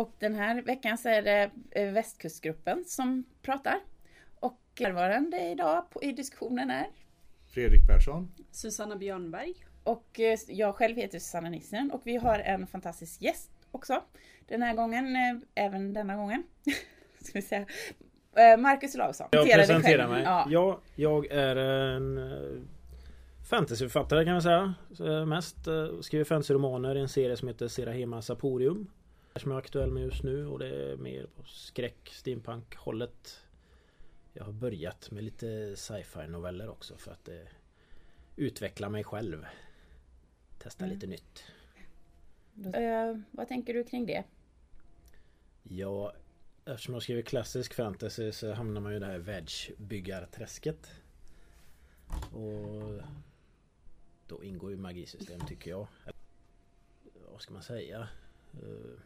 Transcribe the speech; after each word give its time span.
Och 0.00 0.14
den 0.18 0.34
här 0.34 0.62
veckan 0.62 0.98
så 0.98 1.08
är 1.08 1.22
det 1.22 1.50
eh, 1.70 1.92
Västkustgruppen 1.92 2.84
som 2.86 3.24
pratar. 3.42 3.80
Och 4.34 4.60
närvarande 4.80 5.50
idag 5.50 5.90
på, 5.90 6.02
i 6.02 6.12
diskussionen 6.12 6.70
är 6.70 6.86
Fredrik 7.54 7.86
Persson. 7.86 8.32
Susanna 8.50 8.96
Björnberg. 8.96 9.54
och 9.84 10.20
eh, 10.20 10.38
jag 10.48 10.74
själv 10.74 10.96
heter 10.96 11.18
Susanna 11.18 11.48
Nissen 11.48 11.90
och 11.90 12.00
vi 12.04 12.16
har 12.16 12.38
en 12.38 12.66
fantastisk 12.66 13.22
gäst 13.22 13.50
också. 13.70 14.02
Den 14.48 14.62
här 14.62 14.74
gången, 14.74 15.16
eh, 15.16 15.64
även 15.64 15.92
denna 15.92 16.16
gången. 16.16 16.42
Ska 17.20 17.32
vi 17.38 17.42
säga. 17.42 17.66
Marcus 18.58 18.94
Olausson. 18.94 19.28
Jag 19.30 19.52
presenterar 19.52 20.08
mig. 20.08 20.22
Ja. 20.22 20.46
Ja, 20.50 20.80
jag 20.94 21.26
är 21.26 21.56
en 21.56 22.20
fantasyförfattare 23.50 24.24
kan 24.24 24.32
man 24.32 24.42
säga. 24.42 24.74
Mest 25.26 25.56
skriver 26.00 26.24
fantasyromaner 26.24 26.96
i 26.96 27.00
en 27.00 27.08
serie 27.08 27.36
som 27.36 27.48
heter 27.48 27.68
Serahema 27.68 28.22
Saporium. 28.22 28.90
Som 29.36 29.50
jag 29.50 29.58
är 29.58 29.62
aktuell 29.62 29.90
med 29.90 30.02
just 30.02 30.22
nu 30.22 30.46
och 30.46 30.58
det 30.58 30.68
är 30.92 30.96
mer 30.96 31.26
på 31.26 31.42
skräck, 31.44 32.08
steampunk 32.12 32.76
hållet. 32.76 33.40
Jag 34.32 34.44
har 34.44 34.52
börjat 34.52 35.10
med 35.10 35.24
lite 35.24 35.76
sci-fi 35.76 36.26
noveller 36.28 36.68
också 36.68 36.96
för 36.96 37.12
att 37.12 37.28
eh, 37.28 37.34
utveckla 38.36 38.88
mig 38.88 39.04
själv. 39.04 39.46
Testa 40.58 40.84
Mm. 40.84 40.94
lite 40.94 41.06
nytt. 41.06 41.44
Eh, 42.74 43.18
vad 43.30 43.48
tänker 43.48 43.74
du 43.74 43.84
kring 43.84 44.06
det? 44.06 44.24
Ja, 45.62 46.12
eftersom 46.64 46.94
jag 46.94 47.02
skriver 47.02 47.22
klassisk 47.22 47.74
fantasy 47.74 48.32
så 48.32 48.52
hamnar 48.52 48.80
man 48.80 48.92
ju 48.92 48.96
i 48.96 49.00
det 49.00 49.06
här 49.06 49.18
världsbyggarträsket. 49.18 50.90
Och 52.32 53.02
då 54.26 54.44
ingår 54.44 54.70
ju 54.70 54.76
magisystem 54.76 55.40
tycker 55.48 55.70
jag. 55.70 55.86
Vad 57.32 57.40
ska 57.42 57.52
man 57.52 57.62
säga? 57.62 58.08
Eh, 58.52 59.00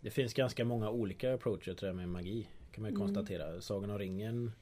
Det 0.00 0.10
finns 0.10 0.34
ganska 0.34 0.64
många 0.64 0.90
olika 0.90 1.34
approacher 1.34 1.74
till 1.74 1.76
det 1.76 1.86
här 1.86 1.92
med 1.92 2.08
magi. 2.08 2.48
Kan 2.72 2.82
man 2.82 2.90
ju 2.90 2.96
Mm. 2.96 3.06
konstatera. 3.06 3.60
Sagan 3.60 3.90
om 3.90 3.98
ringen 3.98 4.52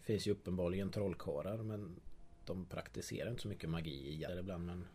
finns 0.00 0.26
ju 0.26 0.30
uppenbarligen 0.32 0.90
trollkarlar 0.90 1.56
men 1.56 2.00
de 2.44 2.64
praktiserar 2.66 3.30
inte 3.30 3.42
så 3.42 3.48
mycket 3.48 3.70
magi 3.70 3.90
i 3.90 4.26
ibland 4.38 4.66
men 4.66 4.86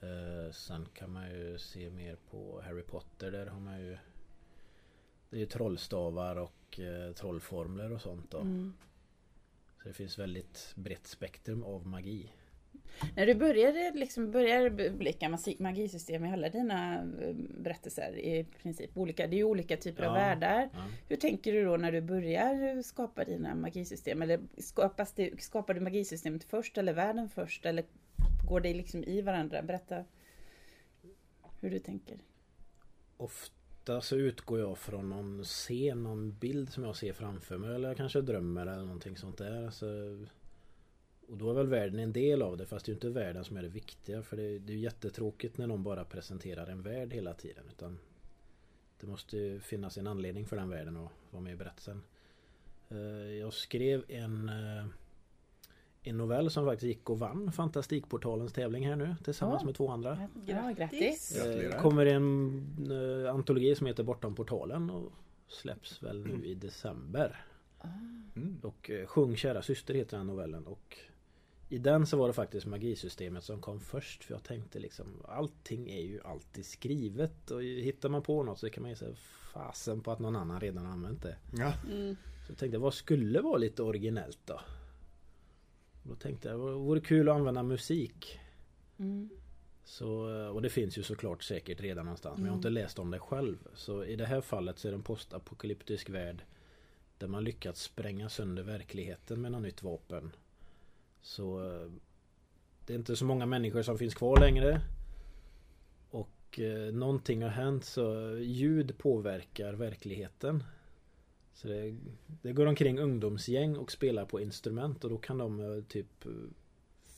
eh, 0.00 0.52
Sen 0.52 0.86
kan 0.94 1.12
man 1.12 1.30
ju 1.30 1.58
se 1.58 1.90
mer 1.90 2.16
på 2.30 2.60
Harry 2.64 2.82
Potter 2.82 3.30
där 3.30 3.46
har 3.46 3.60
man 3.60 3.80
ju 3.80 3.98
Det 5.30 5.36
är 5.36 5.40
ju 5.40 5.46
trollstavar 5.46 6.36
och 6.36 6.80
eh, 6.80 7.12
trollformler 7.12 7.92
och 7.92 8.00
sånt 8.00 8.30
då. 8.30 8.38
Mm. 8.38 8.72
Så 9.82 9.88
det 9.88 9.94
finns 9.94 10.18
väldigt 10.18 10.72
brett 10.76 11.06
spektrum 11.06 11.64
av 11.64 11.86
magi. 11.86 12.32
När 13.16 13.26
du 13.26 13.34
började, 13.34 13.92
liksom, 13.94 14.30
började 14.30 14.90
blicka 14.90 15.28
magi- 15.28 15.62
magisystem 15.62 16.24
i 16.24 16.32
alla 16.32 16.48
dina 16.48 16.94
eh, 16.94 17.34
berättelser 17.60 18.18
i 18.18 18.44
princip, 18.62 18.96
olika, 18.96 19.26
det 19.26 19.36
är 19.36 19.38
ju 19.38 19.44
olika 19.44 19.76
typer 19.76 20.02
av 20.02 20.08
Ja. 20.16 20.20
världar. 20.20 20.68
Ja. 20.74 20.84
Hur 21.08 21.16
tänker 21.16 21.52
du 21.52 21.64
då 21.64 21.76
när 21.76 21.92
du 21.92 22.00
börjar 22.00 22.82
skapa 22.82 23.24
dina 23.24 23.54
magisystem? 23.54 24.22
Eller 24.22 24.40
skapas 24.58 25.12
det, 25.12 25.42
skapar 25.42 25.74
du 25.74 25.80
magisystemet 25.80 26.44
först 26.44 26.78
eller 26.78 26.92
världen 26.92 27.28
först? 27.28 27.66
Eller 27.66 27.84
går 28.48 28.60
det 28.60 28.74
liksom 28.74 29.04
i 29.04 29.20
varandra? 29.22 29.62
Berätta 29.62 30.04
hur 31.60 31.70
du 31.70 31.78
tänker. 31.78 32.18
Ofta 33.16 34.00
så 34.00 34.16
utgår 34.16 34.60
jag 34.60 34.78
från 34.78 35.10
någon 35.10 35.44
scen, 35.44 36.02
någon 36.02 36.32
bild 36.38 36.72
som 36.72 36.84
jag 36.84 36.96
ser 36.96 37.12
framför 37.12 37.58
mig 37.58 37.74
eller 37.74 37.88
jag 37.88 37.96
kanske 37.96 38.20
drömmer 38.20 38.66
eller 38.66 38.82
någonting 38.84 39.16
sånt 39.16 39.38
där. 39.38 39.70
Så, 39.70 39.86
och 41.30 41.36
då 41.36 41.50
är 41.50 41.54
väl 41.54 41.66
världen 41.66 41.98
en 41.98 42.12
del 42.12 42.42
av 42.42 42.56
det 42.56 42.66
fast 42.66 42.86
det 42.86 42.92
är 42.92 42.94
inte 42.94 43.08
världen 43.08 43.44
som 43.44 43.56
är 43.56 43.62
det 43.62 43.68
viktiga 43.68 44.22
för 44.22 44.36
det, 44.36 44.58
det 44.58 44.72
är 44.72 44.76
ju 44.76 44.82
jättetråkigt 44.82 45.58
när 45.58 45.66
någon 45.66 45.82
bara 45.82 46.04
presenterar 46.04 46.66
en 46.66 46.82
värld 46.82 47.12
hela 47.12 47.34
tiden. 47.34 47.64
Utan 47.70 47.98
Det 49.00 49.06
måste 49.06 49.36
ju 49.36 49.60
finnas 49.60 49.98
en 49.98 50.06
anledning 50.06 50.46
för 50.46 50.56
den 50.56 50.68
världen 50.70 50.96
att 50.96 51.10
vara 51.30 51.42
med 51.42 51.52
i 51.52 51.56
berättelsen. 51.56 52.02
Eh, 52.88 52.98
Jag 53.38 53.52
skrev 53.52 54.04
en 54.08 54.48
eh, 54.48 54.84
en 56.02 56.16
novell 56.18 56.50
som 56.50 56.64
faktiskt 56.66 56.86
gick 56.88 57.10
och 57.10 57.18
vann 57.18 57.52
Fantastikportalens 57.52 58.52
tävling 58.52 58.86
här 58.86 58.96
nu 58.96 59.16
tillsammans 59.24 59.62
Ja. 59.62 59.66
med 59.66 59.74
två 59.74 59.88
andra. 59.88 60.28
Ja, 60.46 60.70
grattis! 60.76 61.36
Gratulerar. 61.36 61.74
Eh, 61.76 61.80
kommer 61.82 62.06
en 62.06 63.22
eh, 63.24 63.34
antologi 63.34 63.74
som 63.74 63.86
heter 63.86 64.02
Bortom 64.02 64.34
portalen 64.34 64.90
och 64.90 65.12
släpps 65.48 66.02
väl 66.02 66.26
nu 66.26 66.46
i 66.46 66.54
december. 66.54 67.44
Mm. 68.36 68.58
Och 68.62 68.90
eh, 68.90 69.06
Sjung 69.06 69.36
kära 69.36 69.62
syster 69.62 69.94
heter 69.94 70.16
den 70.16 70.26
novellen 70.26 70.66
och 70.66 70.98
i 71.72 71.78
den 71.78 72.06
så 72.06 72.16
var 72.16 72.28
det 72.28 72.34
faktiskt 72.34 72.66
magisystemet 72.66 73.44
som 73.44 73.60
kom 73.60 73.80
först 73.80 74.24
för 74.24 74.34
jag 74.34 74.42
tänkte 74.42 74.78
liksom 74.78 75.06
allting 75.28 75.90
är 75.90 76.00
ju 76.00 76.20
alltid 76.24 76.66
skrivet 76.66 77.50
och 77.50 77.62
hittar 77.62 78.08
man 78.08 78.22
på 78.22 78.42
något 78.42 78.58
så 78.58 78.70
kan 78.70 78.82
man 78.82 78.90
ju 78.90 78.96
säga 78.96 79.14
fasen 79.52 80.00
på 80.00 80.10
att 80.10 80.18
någon 80.18 80.36
annan 80.36 80.60
redan 80.60 80.86
har 80.86 80.92
använt 80.92 81.22
det. 81.22 81.36
Ja. 81.52 81.72
Mm. 81.90 82.16
Så 82.46 82.52
jag 82.52 82.58
tänkte 82.58 82.78
vad 82.78 82.94
skulle 82.94 83.40
vara 83.40 83.56
lite 83.56 83.82
originellt 83.82 84.38
då? 84.44 84.60
Då 86.02 86.14
tänkte 86.14 86.48
jag 86.48 86.60
det 86.60 86.74
vore 86.74 87.00
kul 87.00 87.28
att 87.28 87.36
använda 87.36 87.62
musik. 87.62 88.40
Mm. 88.98 89.30
Så, 89.84 90.08
och 90.52 90.62
det 90.62 90.70
finns 90.70 90.98
ju 90.98 91.02
såklart 91.02 91.42
säkert 91.42 91.80
redan 91.80 92.04
någonstans 92.04 92.36
men 92.36 92.46
jag 92.46 92.52
har 92.52 92.58
inte 92.58 92.70
läst 92.70 92.98
om 92.98 93.10
det 93.10 93.18
själv. 93.18 93.58
Så 93.74 94.04
i 94.04 94.16
det 94.16 94.26
här 94.26 94.40
fallet 94.40 94.78
så 94.78 94.88
är 94.88 94.92
det 94.92 94.96
en 94.96 95.02
postapokalyptisk 95.02 96.10
värld 96.10 96.42
där 97.18 97.28
man 97.28 97.44
lyckats 97.44 97.82
spränga 97.82 98.28
sönder 98.28 98.62
verkligheten 98.62 99.40
med 99.40 99.52
något 99.52 99.62
nytt 99.62 99.82
vapen. 99.82 100.32
Så 101.22 101.66
eh, 101.66 101.90
det 102.86 102.92
är 102.92 102.98
inte 102.98 103.16
så 103.16 103.24
många 103.24 103.46
människor 103.46 103.82
som 103.82 103.98
finns 103.98 104.14
kvar 104.14 104.40
längre. 104.40 104.80
Och 106.10 106.60
eh, 106.60 106.92
någonting 106.92 107.42
har 107.42 107.50
hänt 107.50 107.84
så 107.84 108.36
ljud 108.38 108.98
påverkar 108.98 109.72
verkligheten. 109.72 110.64
Så 111.52 111.68
det, 111.68 111.96
det 112.42 112.52
går 112.52 112.66
omkring 112.66 112.98
ungdomsgäng 112.98 113.76
och 113.76 113.92
spelar 113.92 114.24
på 114.24 114.40
instrument 114.40 115.04
och 115.04 115.10
då 115.10 115.18
kan 115.18 115.38
de 115.38 115.60
eh, 115.60 115.84
typ 115.84 116.24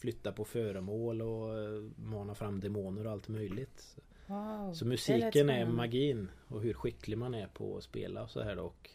flytta 0.02 0.32
på 0.32 0.44
föremål 0.44 1.22
och 1.22 1.58
eh, 1.58 1.82
mana 1.96 2.34
fram 2.34 2.60
demoner 2.60 3.06
och 3.06 3.12
allt 3.12 3.28
möjligt. 3.28 3.96
Wow, 4.26 4.72
Så 4.74 4.86
musiken 4.86 5.50
är 5.50 5.66
magin 5.66 6.30
och 6.48 6.62
hur 6.62 6.74
skicklig 6.74 7.18
man 7.18 7.34
är 7.34 7.46
på 7.46 7.76
att 7.76 7.84
spela 7.84 8.22
och 8.22 8.30
så 8.30 8.42
här. 8.42 8.58
Och 8.58 8.90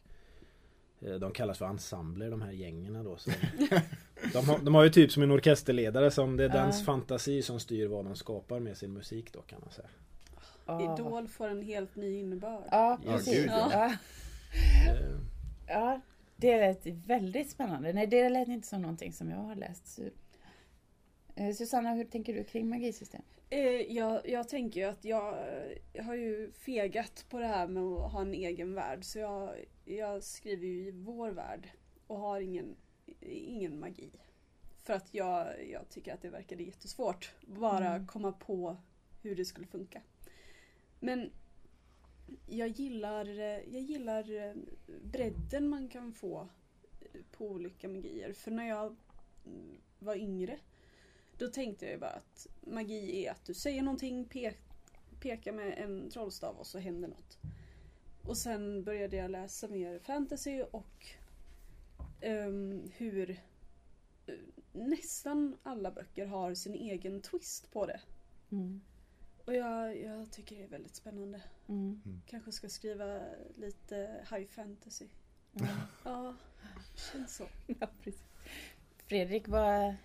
de 0.99 1.31
kallas 1.31 1.57
för 1.57 1.65
ensembler 1.65 2.31
de 2.31 2.41
här 2.41 2.51
gängen 2.51 3.03
då. 3.03 3.17
Så 3.17 3.31
de, 4.33 4.45
har, 4.49 4.59
de 4.59 4.75
har 4.75 4.83
ju 4.83 4.89
typ 4.89 5.11
som 5.11 5.23
en 5.23 5.31
orkesterledare 5.31 6.11
som 6.11 6.37
det 6.37 6.43
är 6.43 6.49
Ja. 6.49 6.53
dens 6.55 6.85
fantasi 6.85 7.41
som 7.41 7.59
styr 7.59 7.87
vad 7.87 8.05
de 8.05 8.15
skapar 8.15 8.59
med 8.59 8.77
sin 8.77 8.93
musik 8.93 9.33
då 9.33 9.41
kan 9.41 9.59
man 9.61 9.71
säga. 9.71 9.87
Ja. 10.65 10.95
Idol 10.99 11.27
får 11.27 11.47
en 11.47 11.61
helt 11.61 11.95
ny 11.95 12.19
innebörd. 12.19 12.63
Ja, 12.71 12.99
Ja, 13.05 13.11
precis. 13.11 13.33
gud, 13.33 13.47
ja. 13.49 13.69
ja. 13.71 13.85
Eh, 14.93 15.17
Ja, 15.67 16.01
det 16.35 16.57
lät 16.57 16.85
väldigt 16.85 17.49
spännande. 17.51 17.93
Nej, 17.93 18.07
det 18.07 18.29
lät 18.29 18.47
inte 18.47 18.67
som 18.67 18.81
någonting 18.81 19.13
som 19.13 19.29
jag 19.29 19.37
har 19.37 19.55
läst. 19.55 19.99
Eh, 21.37 21.53
Susanna, 21.53 21.93
hur 21.93 22.05
tänker 22.05 22.33
du 22.33 22.43
kring 22.43 22.69
magisystem? 22.69 23.21
Eh, 23.49 23.61
jag, 23.93 24.29
jag 24.29 24.49
tänker 24.49 24.79
ju 24.79 24.85
att 24.87 25.05
jag, 25.05 25.37
jag 25.93 26.03
har 26.03 26.15
ju 26.15 26.51
fegat 26.51 27.25
på 27.29 27.39
det 27.39 27.45
här 27.47 27.67
med 27.67 27.83
att 27.83 28.11
ha 28.11 28.21
en 28.21 28.33
egen 28.33 28.73
värld. 28.73 29.03
Så 29.03 29.19
jag, 29.19 29.65
jag 29.85 30.23
skriver 30.23 30.67
ju 30.67 30.87
i 30.87 30.91
vår 30.91 31.31
värld 31.31 31.69
och 32.07 32.19
har 32.19 32.41
ingen, 32.41 32.75
ingen 33.31 33.79
magi. 33.79 34.11
För 34.83 34.93
att 34.93 35.13
jag, 35.13 35.69
jag 35.71 35.89
tycker 35.89 36.13
att 36.13 36.21
det 36.21 36.29
verkade 36.29 36.63
jättesvårt. 36.63 37.33
Bara 37.41 37.87
Mm. 37.95 38.07
komma 38.07 38.31
på 38.31 38.77
hur 39.21 39.35
det 39.35 39.45
skulle 39.45 39.67
funka. 39.67 40.01
Men 40.99 41.31
jag 42.47 42.67
gillar, 42.67 43.25
eh, 43.39 43.73
jag 43.73 43.81
gillar 43.81 44.53
bredden 45.03 45.69
man 45.69 45.89
kan 45.89 46.13
få 46.13 46.47
på 47.31 47.45
olika 47.47 47.87
magier. 47.87 48.33
För 48.33 48.51
när 48.51 48.67
jag 48.67 48.95
var 49.99 50.15
yngre 50.15 50.59
då 51.37 51.47
tänkte 51.47 51.85
jag 51.85 51.91
ju 51.91 51.99
bara 51.99 52.11
att 52.11 52.47
magi 52.61 53.25
är 53.25 53.31
att 53.31 53.45
du 53.45 53.53
säger 53.53 53.81
någonting, 53.81 54.25
pe 54.25 54.53
pekar 55.19 55.51
med 55.51 55.77
en 55.77 56.09
trollstav 56.09 56.55
och 56.55 56.67
så 56.67 56.79
händer 56.79 57.07
något. 57.07 57.37
Och 58.23 58.37
sen 58.37 58.83
började 58.83 59.17
jag 59.17 59.31
läsa 59.31 59.67
mer 59.67 59.99
fantasy 59.99 60.61
och 60.61 61.05
ehm, 62.21 62.91
hur 62.97 63.29
eh, 64.25 64.35
nästan 64.71 65.57
alla 65.63 65.91
böcker 65.91 66.25
har 66.25 66.53
sin 66.53 66.75
egen 66.75 67.21
twist 67.21 67.71
på 67.71 67.85
det. 67.85 67.99
Mm. 68.51 68.81
Och 69.45 69.53
jag, 69.53 70.01
jag 70.01 70.31
tycker 70.31 70.55
det 70.55 70.63
är 70.63 70.67
väldigt 70.67 70.95
spännande. 70.95 71.41
Mm. 71.67 72.01
Kanske 72.25 72.51
ska 72.51 72.69
skriva 72.69 73.19
lite 73.55 74.25
high 74.31 74.47
fantasy. 74.47 75.05
Mm. 75.59 75.71
Ja, 76.03 76.35
känns 77.11 77.35
så. 77.35 77.47
Ja, 77.79 77.87
precis. 78.03 78.23
Fredrik, 78.97 79.47
vad... 79.47 79.95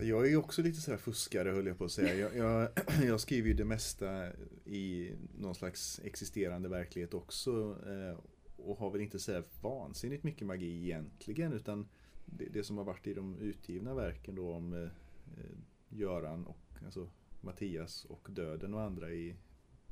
Jag 0.00 0.26
är 0.26 0.30
ju 0.30 0.36
också 0.36 0.62
lite 0.62 0.80
sådär 0.80 0.98
fuskare 0.98 1.50
höll 1.50 1.66
jag 1.66 1.78
på 1.78 1.84
att 1.84 1.92
säga. 1.92 2.14
Jag, 2.14 2.36
jag, 2.36 2.70
jag 3.06 3.20
skriver 3.20 3.48
ju 3.48 3.54
det 3.54 3.64
mesta 3.64 4.32
i 4.64 5.12
någon 5.38 5.54
slags 5.54 6.00
existerande 6.04 6.68
verklighet 6.68 7.14
också. 7.14 7.76
Eh, 7.86 8.18
och 8.56 8.78
har 8.78 8.90
väl 8.90 9.00
inte 9.00 9.18
så 9.18 9.42
vansinnigt 9.62 10.24
mycket 10.24 10.46
magi 10.46 10.84
egentligen. 10.84 11.52
Utan 11.52 11.88
det, 12.24 12.44
det 12.44 12.64
som 12.64 12.78
har 12.78 12.84
varit 12.84 13.06
i 13.06 13.14
de 13.14 13.38
utgivna 13.38 13.94
verken 13.94 14.34
då 14.34 14.52
om 14.52 14.72
eh, 14.72 14.82
eh, 14.82 15.58
Göran 15.88 16.46
och 16.46 16.58
alltså 16.84 17.10
Mattias 17.40 18.04
och 18.04 18.28
Döden 18.30 18.74
och 18.74 18.82
andra 18.82 19.10
i 19.10 19.36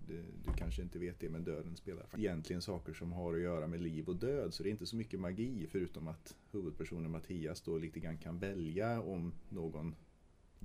du, 0.07 0.23
du 0.45 0.53
kanske 0.57 0.83
inte 0.83 0.99
vet 0.99 1.21
det 1.21 1.29
men 1.29 1.45
döden 1.45 1.77
spelar 1.77 2.07
egentligen 2.17 2.63
saker 2.63 2.93
som 2.93 3.13
har 3.13 3.35
att 3.35 3.41
göra 3.41 3.67
med 3.67 3.81
liv 3.81 4.09
och 4.09 4.17
död. 4.17 4.55
Så 4.55 4.63
det 4.63 4.69
är 4.69 4.71
inte 4.71 4.87
så 4.87 4.97
mycket 4.97 5.21
magi 5.21 5.67
förutom 5.71 6.09
att 6.09 6.37
huvudpersonen 6.53 7.11
Mattias 7.11 7.61
då 7.61 7.79
lite 7.79 8.01
grann 8.01 8.19
kan 8.19 8.39
välja 8.39 9.01
om 9.03 9.33
någon 9.49 9.95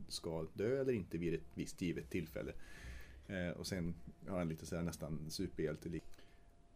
ska 0.08 0.48
dö 0.54 0.82
eller 0.82 0.94
inte 0.94 1.18
vid 1.18 1.34
ett 1.34 1.52
visst 1.54 1.82
givet 1.82 2.10
tillfälle. 2.10 2.54
Eh, 3.28 3.50
och 3.50 3.68
sen 3.68 3.96
har 4.28 4.38
han 4.38 4.50
lite 4.50 4.66
så 4.66 4.76
här 4.76 4.84
nästan 4.84 5.30
superhjälte 5.30 6.00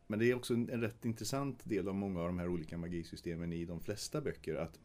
Men 0.07 0.19
det 0.19 0.25
är 0.25 0.35
också 0.35 0.53
en, 0.53 0.69
en 0.69 0.81
rätt 0.81 1.06
intressant 1.06 1.65
del 1.65 1.88
av 1.88 1.95
många 1.95 2.19
av 2.19 2.27
de 2.27 2.39
här 2.39 2.47
olika 2.47 2.77
magisystemen 2.77 3.53
i 3.53 3.65
de 3.65 3.79
flesta 3.79 4.21
böcker. 4.21 4.56
att 4.56 4.79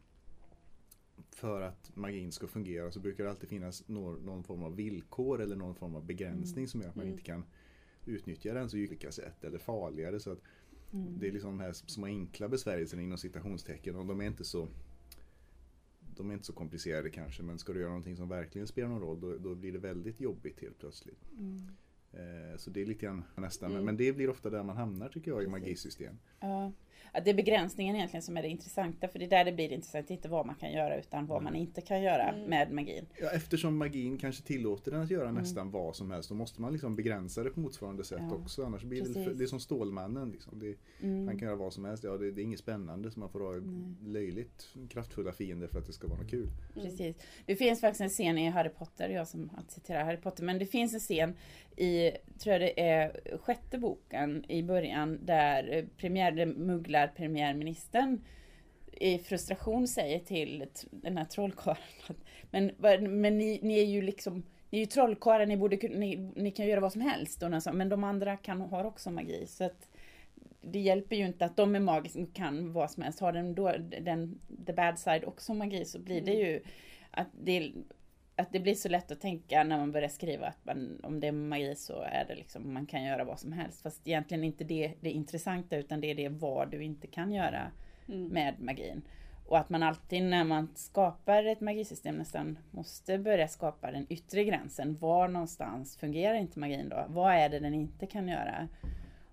för 1.29 1.61
att 1.61 1.91
magin 1.95 2.31
ska 2.31 2.47
fungera 2.47 2.91
så 2.91 2.99
brukar 2.99 3.23
det 3.23 3.29
alltid 3.29 3.49
finnas 3.49 3.87
någon, 3.87 4.25
någon 4.25 4.43
form 4.43 4.63
av 4.63 4.75
villkor 4.75 5.41
eller 5.41 5.55
någon 5.55 5.75
form 5.75 5.95
av 5.95 6.05
begränsning 6.05 6.63
Mm. 6.63 6.67
som 6.67 6.81
gör 6.81 6.89
att 6.89 6.95
man 6.95 7.05
Mm. 7.05 7.13
inte 7.13 7.23
kan 7.25 7.43
utnyttja 8.05 8.53
den 8.53 8.69
så 8.69 8.77
olika 8.77 9.11
sätt 9.11 9.43
eller 9.43 9.57
farligare. 9.59 10.19
Så 10.19 10.31
att 10.31 10.39
Mm. 10.93 11.19
det 11.19 11.27
är 11.27 11.31
liksom 11.31 11.57
de 11.57 11.63
här 11.63 11.73
små 11.73 12.05
enkla 12.05 12.49
besvärjelserna 12.49 13.01
inom 13.01 13.17
citationstecken 13.17 13.95
och 13.95 14.05
de 14.05 14.21
är 14.21 14.25
inte 14.25 14.43
så 14.43 14.67
de 16.15 16.29
är 16.29 16.33
inte 16.33 16.45
så 16.45 16.53
komplicerade 16.53 17.09
kanske 17.09 17.43
men 17.43 17.59
ska 17.59 17.73
du 17.73 17.79
göra 17.79 17.89
någonting 17.89 18.15
som 18.15 18.29
verkligen 18.29 18.67
spelar 18.67 18.89
någon 18.89 19.01
roll 19.01 19.19
då, 19.21 19.37
då 19.37 19.55
blir 19.55 19.71
det 19.71 19.79
väldigt 19.79 20.21
jobbigt 20.21 20.61
helt 20.61 20.79
plötsligt. 20.79 21.31
Mm. 21.37 21.61
Eh, 22.13 22.57
så 22.57 22.69
det 22.69 22.81
är 22.81 22.85
lite 22.85 23.05
grann 23.05 23.23
nästan, 23.35 23.69
men- 23.69 23.75
Mm. 23.75 23.85
men 23.85 23.97
det 23.97 24.13
blir 24.13 24.29
ofta 24.29 24.49
där 24.49 24.63
man 24.63 24.77
hamnar 24.77 25.09
tycker 25.09 25.31
jag 25.31 25.43
i 25.43 25.47
magisystem. 25.47 26.19
Ja. 26.39 26.71
Det 27.23 27.29
är 27.29 27.33
begränsningen 27.33 27.95
egentligen 27.95 28.21
som 28.21 28.37
är 28.37 28.41
det 28.41 28.47
intressanta. 28.47 29.07
För 29.07 29.19
det 29.19 29.25
är 29.25 29.29
där 29.29 29.45
det 29.45 29.51
blir 29.51 29.71
intressant. 29.71 30.09
Inte 30.11 30.29
vad 30.29 30.45
man 30.45 30.55
kan 30.55 30.71
göra 30.71 30.99
utan 30.99 31.25
vad 31.27 31.43
man 31.43 31.55
inte 31.55 31.81
kan 31.81 32.01
göra 32.01 32.29
Mm. 32.29 32.49
med 32.49 32.71
magin. 32.71 33.05
Ja, 33.21 33.29
eftersom 33.29 33.77
magin 33.77 34.17
kanske 34.17 34.43
tillåter 34.43 34.91
den 34.91 35.01
att 35.01 35.09
göra 35.11 35.29
Mm. 35.29 35.41
nästan 35.41 35.71
vad 35.71 35.95
som 35.95 36.11
helst 36.11 36.29
då 36.29 36.35
måste 36.35 36.61
man 36.61 36.71
liksom 36.73 36.95
begränsa 36.95 37.43
det 37.43 37.49
på 37.49 37.59
motsvarande 37.59 38.03
sätt 38.03 38.19
Ja, 38.29 38.35
också. 38.35 38.63
Annars 38.65 38.83
blir 38.83 38.99
det, 39.01 39.13
precis. 39.13 39.37
det 39.37 39.43
är 39.43 39.47
som 39.47 39.59
Stålmannen. 39.59 40.29
Liksom. 40.31 40.59
Det, 40.59 40.75
Mm. 41.01 41.27
Han 41.27 41.39
kan 41.39 41.47
göra 41.47 41.55
vad 41.57 41.73
som 41.73 41.85
helst. 41.85 42.03
Ja, 42.03 42.17
det, 42.17 42.31
det 42.31 42.41
är 42.41 42.43
inget 42.43 42.59
spännande 42.59 43.11
så 43.11 43.19
man 43.19 43.29
får 43.29 43.39
ha 43.39 43.61
löjligt 44.11 44.67
kraftfulla 44.89 45.31
fiender 45.31 45.67
för 45.67 45.79
att 45.79 45.85
det 45.85 45.93
ska 45.93 46.07
vara 46.07 46.19
något 46.19 46.29
kul. 46.29 46.43
Mm. 46.75 46.85
Precis. 46.85 47.15
Det 47.45 47.55
finns 47.55 47.81
faktiskt 47.81 48.01
en 48.01 48.09
scen 48.09 48.37
i 48.37 48.49
Harry 48.49 48.69
Potter, 48.69 49.09
jag 49.09 49.27
som 49.27 49.49
att 49.57 49.71
citera 49.71 50.03
Harry 50.03 50.17
Potter, 50.17 50.43
men 50.43 50.59
det 50.59 50.65
finns 50.65 50.93
en 50.93 50.99
scen 50.99 51.33
i, 51.75 52.00
tror 52.39 52.53
jag 52.53 52.61
det 52.61 52.81
är 52.81 53.37
sjätte 53.37 53.77
boken 53.77 54.45
i 54.51 54.63
början, 54.63 55.19
där 55.25 55.87
premiär, 55.97 56.45
mugglar 56.45 57.07
premiärministern 57.07 58.21
i 58.91 59.17
frustration 59.17 59.87
säger 59.87 60.19
till 60.19 60.65
den 60.91 61.17
här 61.17 61.25
trollkarlen 61.25 61.83
att 62.07 62.17
men, 62.51 62.71
men 63.21 63.37
ni, 63.37 63.59
ni 63.63 63.79
är 63.79 63.85
ju 63.85 64.01
liksom 64.01 64.43
ni 64.69 64.77
är 64.77 64.81
ju 64.81 64.85
trollkarlar, 64.85 65.45
ni, 65.45 65.57
borde, 65.57 65.75
ni, 65.75 66.31
ni 66.35 66.51
kan 66.51 66.67
göra 66.67 66.79
vad 66.79 66.91
som 66.91 67.01
helst. 67.01 67.43
Och 67.43 67.63
sa, 67.63 67.73
men 67.73 67.89
de 67.89 68.03
andra 68.03 68.37
kan, 68.37 68.61
har 68.61 68.83
också 68.83 69.11
magi. 69.11 69.47
Så 69.47 69.63
att 69.63 69.89
det 70.61 70.79
hjälper 70.79 71.15
ju 71.15 71.25
inte 71.25 71.45
att 71.45 71.55
de 71.55 71.75
är 71.75 71.79
magiska 71.79 72.19
och 72.19 72.33
kan 72.33 72.73
vad 72.73 72.91
som 72.91 73.03
helst. 73.03 73.19
Har 73.19 73.33
den 73.33 73.55
då 73.55 73.73
den 74.01 74.39
the 74.65 74.73
bad 74.73 74.99
side 74.99 75.23
också 75.25 75.53
magi 75.53 75.85
så 75.85 75.99
blir 75.99 76.21
det 76.21 76.33
ju 76.33 76.61
att 77.11 77.27
det, 77.43 77.71
att 78.41 78.51
det 78.51 78.59
blir 78.59 78.75
så 78.75 78.89
lätt 78.89 79.11
att 79.11 79.21
tänka 79.21 79.63
när 79.63 79.77
man 79.77 79.91
börjar 79.91 80.09
skriva 80.09 80.47
att 80.47 80.65
man, 80.65 80.99
om 81.03 81.19
det 81.19 81.27
är 81.27 81.31
magi 81.31 81.75
så 81.75 82.01
är 82.01 82.25
det 82.27 82.35
liksom 82.35 82.73
man 82.73 82.85
kan 82.85 83.03
göra 83.03 83.23
vad 83.23 83.39
som 83.39 83.51
helst. 83.51 83.81
Fast 83.81 84.07
egentligen 84.07 84.43
inte 84.43 84.63
det 84.63 84.93
det 85.01 85.11
intressanta 85.11 85.77
utan 85.77 86.01
det 86.01 86.11
är 86.11 86.15
det 86.15 86.29
vad 86.29 86.71
du 86.71 86.83
inte 86.83 87.07
kan 87.07 87.31
göra 87.33 87.71
Mm. 88.07 88.27
med 88.27 88.59
magin. 88.59 89.01
Och 89.47 89.57
att 89.57 89.69
man 89.69 89.83
alltid 89.83 90.23
när 90.23 90.43
man 90.43 90.69
skapar 90.75 91.43
ett 91.43 91.61
magisystem 91.61 92.15
nästan 92.15 92.57
måste 92.71 93.17
börja 93.17 93.47
skapa 93.47 93.91
den 93.91 94.05
yttre 94.09 94.43
gränsen. 94.43 94.97
Var 94.97 95.27
någonstans 95.27 95.97
fungerar 95.97 96.35
inte 96.35 96.59
magin 96.59 96.89
då? 96.89 97.05
Vad 97.07 97.33
är 97.33 97.49
det 97.49 97.59
den 97.59 97.73
inte 97.73 98.05
kan 98.05 98.27
göra? 98.27 98.67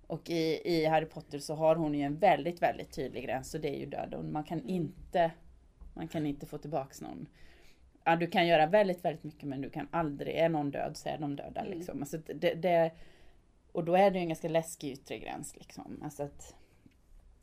Och 0.06 0.30
i, 0.30 0.60
i 0.64 0.86
Harry 0.86 1.06
Potter 1.06 1.38
så 1.38 1.54
har 1.54 1.76
hon 1.76 1.94
ju 1.94 2.02
en 2.02 2.16
väldigt, 2.16 2.62
väldigt 2.62 2.92
tydlig 2.92 3.24
gräns 3.24 3.54
och 3.54 3.60
det 3.60 3.68
är 3.76 3.78
ju 3.80 3.86
döden. 3.86 4.32
Man 4.32 4.44
kan 4.44 4.68
inte, 4.68 5.30
man 5.94 6.08
kan 6.08 6.26
inte 6.26 6.46
få 6.46 6.58
tillbaks 6.58 7.00
någon. 7.00 7.26
Ja, 8.10 8.16
du 8.16 8.26
kan 8.26 8.46
göra 8.46 8.66
väldigt, 8.66 9.04
väldigt 9.04 9.24
mycket 9.24 9.42
men 9.48 9.60
du 9.60 9.70
kan 9.70 9.88
aldrig, 9.90 10.36
är 10.36 10.48
någon 10.48 10.70
död 10.70 10.96
så 10.96 11.08
är 11.08 11.18
de 11.18 11.36
döda 11.36 11.60
Mm. 11.60 11.78
liksom. 11.78 12.00
Alltså 12.02 12.18
det, 12.18 12.54
det, 12.54 12.90
och 13.72 13.84
då 13.84 13.94
är 13.96 14.10
det 14.10 14.18
ju 14.18 14.22
en 14.22 14.28
ganska 14.28 14.48
läskig 14.48 14.92
yttre 14.92 15.18
gräns 15.18 15.56
liksom. 15.56 16.00
Alltså 16.04 16.22
att 16.22 16.54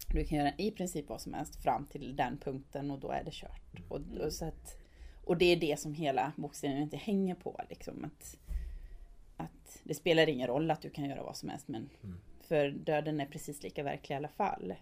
du 0.07 0.25
kan 0.25 0.37
göra 0.37 0.51
i 0.57 0.71
princip 0.71 1.09
vad 1.09 1.21
som 1.21 1.33
helst 1.33 1.63
fram 1.63 1.85
till 1.85 2.15
den 2.15 2.37
punkten 2.37 2.91
och 2.91 2.99
då 2.99 3.11
är 3.11 3.23
det 3.23 3.31
kört. 3.33 3.61
Och, 3.89 4.01
och, 4.25 4.33
så 4.33 4.45
att, 4.45 4.77
och 5.23 5.37
det 5.37 5.45
är 5.45 5.55
det 5.55 5.79
som 5.79 5.93
hela 5.93 6.31
bokserien 6.35 6.81
inte 6.81 6.97
hänger 6.97 7.35
på. 7.35 7.61
Liksom, 7.69 8.05
att, 8.05 8.37
att 9.37 9.79
det 9.83 9.93
spelar 9.93 10.29
ingen 10.29 10.47
roll 10.47 10.71
att 10.71 10.81
du 10.81 10.89
kan 10.89 11.05
göra 11.05 11.23
vad 11.23 11.37
som 11.37 11.49
helst 11.49 11.67
men 11.67 11.89
Mm. 12.03 12.17
för 12.41 12.69
döden 12.69 13.19
är 13.21 13.25
precis 13.25 13.63
lika 13.63 13.83
verklig 13.83 14.15
i 14.15 14.17
alla 14.17 14.27
fall. 14.27 14.73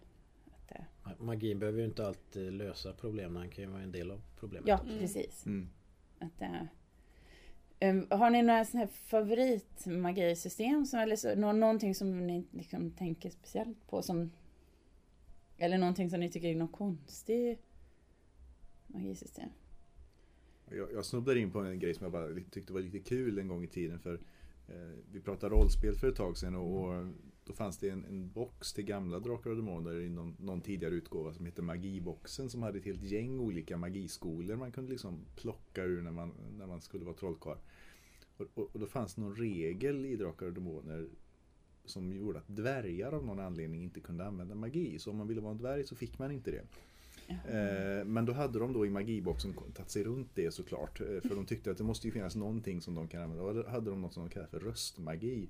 Att, 1.04 1.20
eh, 1.20 1.26
Magin 1.26 1.60
behöver 1.60 1.80
ju 1.80 1.86
inte 1.86 2.08
alltid 2.08 2.54
lösa 2.54 2.94
problemen. 2.94 3.36
Han 3.36 3.50
kan 3.50 3.64
ju 3.64 3.70
vara 3.70 3.82
en 3.82 3.92
del 3.92 4.12
av 4.12 4.22
problemet. 4.40 4.68
ja, 4.68 4.76
också. 4.76 4.88
Mm. 4.88 5.00
precis. 5.00 5.46
Mm. 5.46 5.70
Att, 6.20 6.42
eh, 6.42 6.62
em, 7.80 8.08
har 8.10 8.30
ni 8.30 8.42
några 8.44 8.66
sådana 8.66 8.86
här 8.86 8.94
favoritmagisystem? 8.94 10.86
Som, 10.86 11.00
eller 11.00 11.16
så, 11.16 11.36
nå, 11.36 11.52
någonting 11.52 11.96
som 11.96 12.28
ni 12.28 12.46
liksom 12.52 12.92
tänker 12.92 13.30
speciellt 13.30 13.88
på? 13.88 14.02
Som, 14.02 14.32
eller 15.58 15.78
någonting 15.78 16.10
som 16.10 16.20
ni 16.20 16.32
tycker 16.32 16.48
är 16.48 16.56
något 16.56 16.72
konstigt 16.72 17.60
magisystem? 18.88 19.50
Jag, 20.70 20.94
jag 20.94 21.06
snubblade 21.06 21.40
in 21.40 21.52
på 21.52 21.60
en 21.60 21.80
grej 21.80 21.94
som 21.94 22.04
jag 22.04 22.12
bara 22.12 22.28
tyckte 22.52 22.74
var 22.74 22.80
lite 22.82 23.00
kul 23.00 23.40
en 23.40 23.48
gång 23.48 23.64
i 23.64 23.68
tiden. 23.68 24.00
för 24.00 24.14
eh, 24.68 24.98
Vi 25.12 25.20
pratade 25.20 25.56
rollspel 25.56 25.96
för 25.96 26.10
ett 26.10 26.16
tag 26.16 26.38
sedan 26.38 26.56
och, 26.56 26.84
och 26.84 27.08
då 27.46 27.54
fanns 27.54 27.78
det 27.78 27.90
en, 27.90 28.06
en 28.06 28.32
box 28.32 28.74
till 28.74 28.86
gamla 28.86 29.20
Drakar 29.20 29.50
och 29.50 29.56
Demoner 29.56 30.00
i 30.02 30.10
någon, 30.10 30.36
någon 30.40 30.62
tidigare 30.62 30.94
utgåva 30.94 31.34
som 31.34 31.46
hette 31.46 31.62
Magiboxen 31.62 32.50
som 32.50 32.64
hade 32.64 32.78
ett 32.78 32.86
helt 32.86 33.04
gäng 33.04 33.40
olika 33.40 33.78
magiskolor 33.78 34.56
man 34.56 34.72
kunde 34.72 34.92
liksom 34.92 35.20
plocka 35.36 35.84
ur 35.84 36.02
när 36.02 36.12
man, 36.12 36.32
när 36.58 36.68
man 36.68 36.82
skulle 36.82 37.06
vara 37.06 37.16
trollkarl. 37.16 37.58
Och, 38.38 38.48
och, 38.54 38.70
och 38.74 38.80
då 38.80 38.86
fanns 38.86 39.18
någon 39.18 39.36
regel 39.36 40.06
i 40.06 40.16
Drakar 40.16 40.46
och 40.46 40.54
Demoner 40.54 41.08
som 41.86 42.14
gjorde 42.14 42.40
att 42.40 42.48
dvärgar 42.48 43.12
av 43.12 43.26
någon 43.26 43.40
anledning 43.40 43.84
inte 43.84 44.00
kunde 44.00 44.26
använda 44.26 44.56
magi. 44.56 45.00
Så 45.00 45.12
om 45.12 45.18
man 45.18 45.28
ville 45.28 45.42
vara 45.42 45.52
en 45.52 45.58
dvärg 45.58 45.84
så 45.84 45.96
fick 45.96 46.20
man 46.20 46.32
inte 46.32 46.52
det. 46.52 46.64
Eh, 47.28 48.06
Men 48.06 48.26
då 48.26 48.34
hade 48.34 48.60
de 48.60 48.74
då 48.74 48.86
i 48.86 48.90
magiboxen 48.90 49.54
tagit 49.54 49.90
sig 49.92 50.04
runt 50.04 50.30
det 50.36 50.52
såklart. 50.52 51.02
eh, 51.02 51.08
För 51.08 51.36
de 51.36 51.46
tyckte 51.46 51.72
att 51.72 51.78
det 51.78 51.84
måste 51.84 52.08
ju 52.08 52.12
finnas 52.14 52.36
någonting 52.36 52.82
som 52.82 52.96
de 52.96 53.08
kan 53.08 53.22
använda. 53.22 53.44
Och 53.44 53.56
då 53.56 53.70
hade 53.70 53.90
de 53.90 54.02
något 54.02 54.14
som 54.14 54.24
de 54.24 54.30
kallar 54.30 54.48
för 54.48 54.60
röstmagi. 54.60 55.50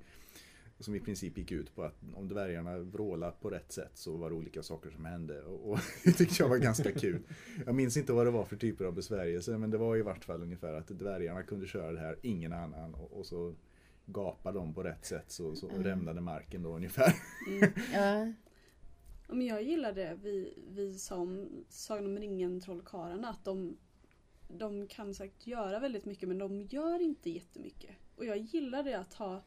Som 0.79 0.95
i 0.95 0.99
princip 0.99 1.37
gick 1.37 1.51
ut 1.51 1.75
på 1.75 1.83
att 1.83 1.95
om 2.15 2.27
dvärgarna 2.27 2.77
vrålade 2.77 3.33
på 3.41 3.49
rätt 3.49 3.71
sätt 3.71 3.91
så 3.93 4.17
var 4.17 4.29
det 4.29 4.35
olika 4.35 4.63
saker 4.63 4.89
som 4.89 5.05
hände. 5.05 5.41
Och, 5.41 5.71
och 5.71 5.79
det 6.03 6.11
tyckte 6.11 6.43
jag 6.43 6.49
var 6.49 6.57
ganska 6.57 6.91
kul. 6.91 7.21
Jag 7.65 7.75
minns 7.75 7.97
inte 7.97 8.13
vad 8.13 8.27
det 8.27 8.31
var 8.31 8.45
för 8.45 8.55
typer 8.55 8.85
av 8.85 8.93
besvärjelser 8.93 9.57
men 9.57 9.71
det 9.71 9.77
var 9.77 9.97
i 9.97 10.01
vart 10.01 10.25
fall 10.25 10.41
ungefär 10.41 10.73
att 10.73 10.87
dvärgarna 10.87 11.43
kunde 11.43 11.67
köra 11.67 11.91
det 11.91 11.99
här, 11.99 12.17
ingen 12.21 12.53
annan. 12.53 12.93
Och, 12.93 13.19
och 13.19 13.25
så 13.25 13.55
gapade 14.05 14.57
de 14.59 14.73
på 14.73 14.83
rätt 14.83 15.05
sätt 15.05 15.31
så, 15.31 15.55
så 15.55 15.69
Mm. 15.69 15.83
rämnade 15.83 16.21
marken 16.21 16.63
då 16.63 16.75
ungefär. 16.75 17.13
Mm. 17.49 17.69
Ja. 17.93 18.33
Ja, 19.27 19.33
men 19.33 19.47
jag 19.47 19.63
gillar 19.63 19.93
det 19.93 20.19
vi, 20.23 20.53
vi 20.69 20.93
sa 20.93 21.15
om 21.15 21.49
Sagan 21.69 22.05
om 22.05 22.17
ringen 22.17 22.61
trollkarlarna 22.61 23.29
att 23.29 23.45
de, 23.45 23.77
de 24.47 24.87
kan 24.87 25.13
säkert 25.13 25.47
göra 25.47 25.79
väldigt 25.79 26.05
mycket 26.05 26.29
men 26.29 26.37
de 26.37 26.61
gör 26.61 27.01
inte 27.01 27.29
jättemycket. 27.29 27.91
Och 28.15 28.25
jag 28.25 28.37
gillar 28.37 28.83
det 28.83 28.99
att 28.99 29.13
ha 29.13 29.43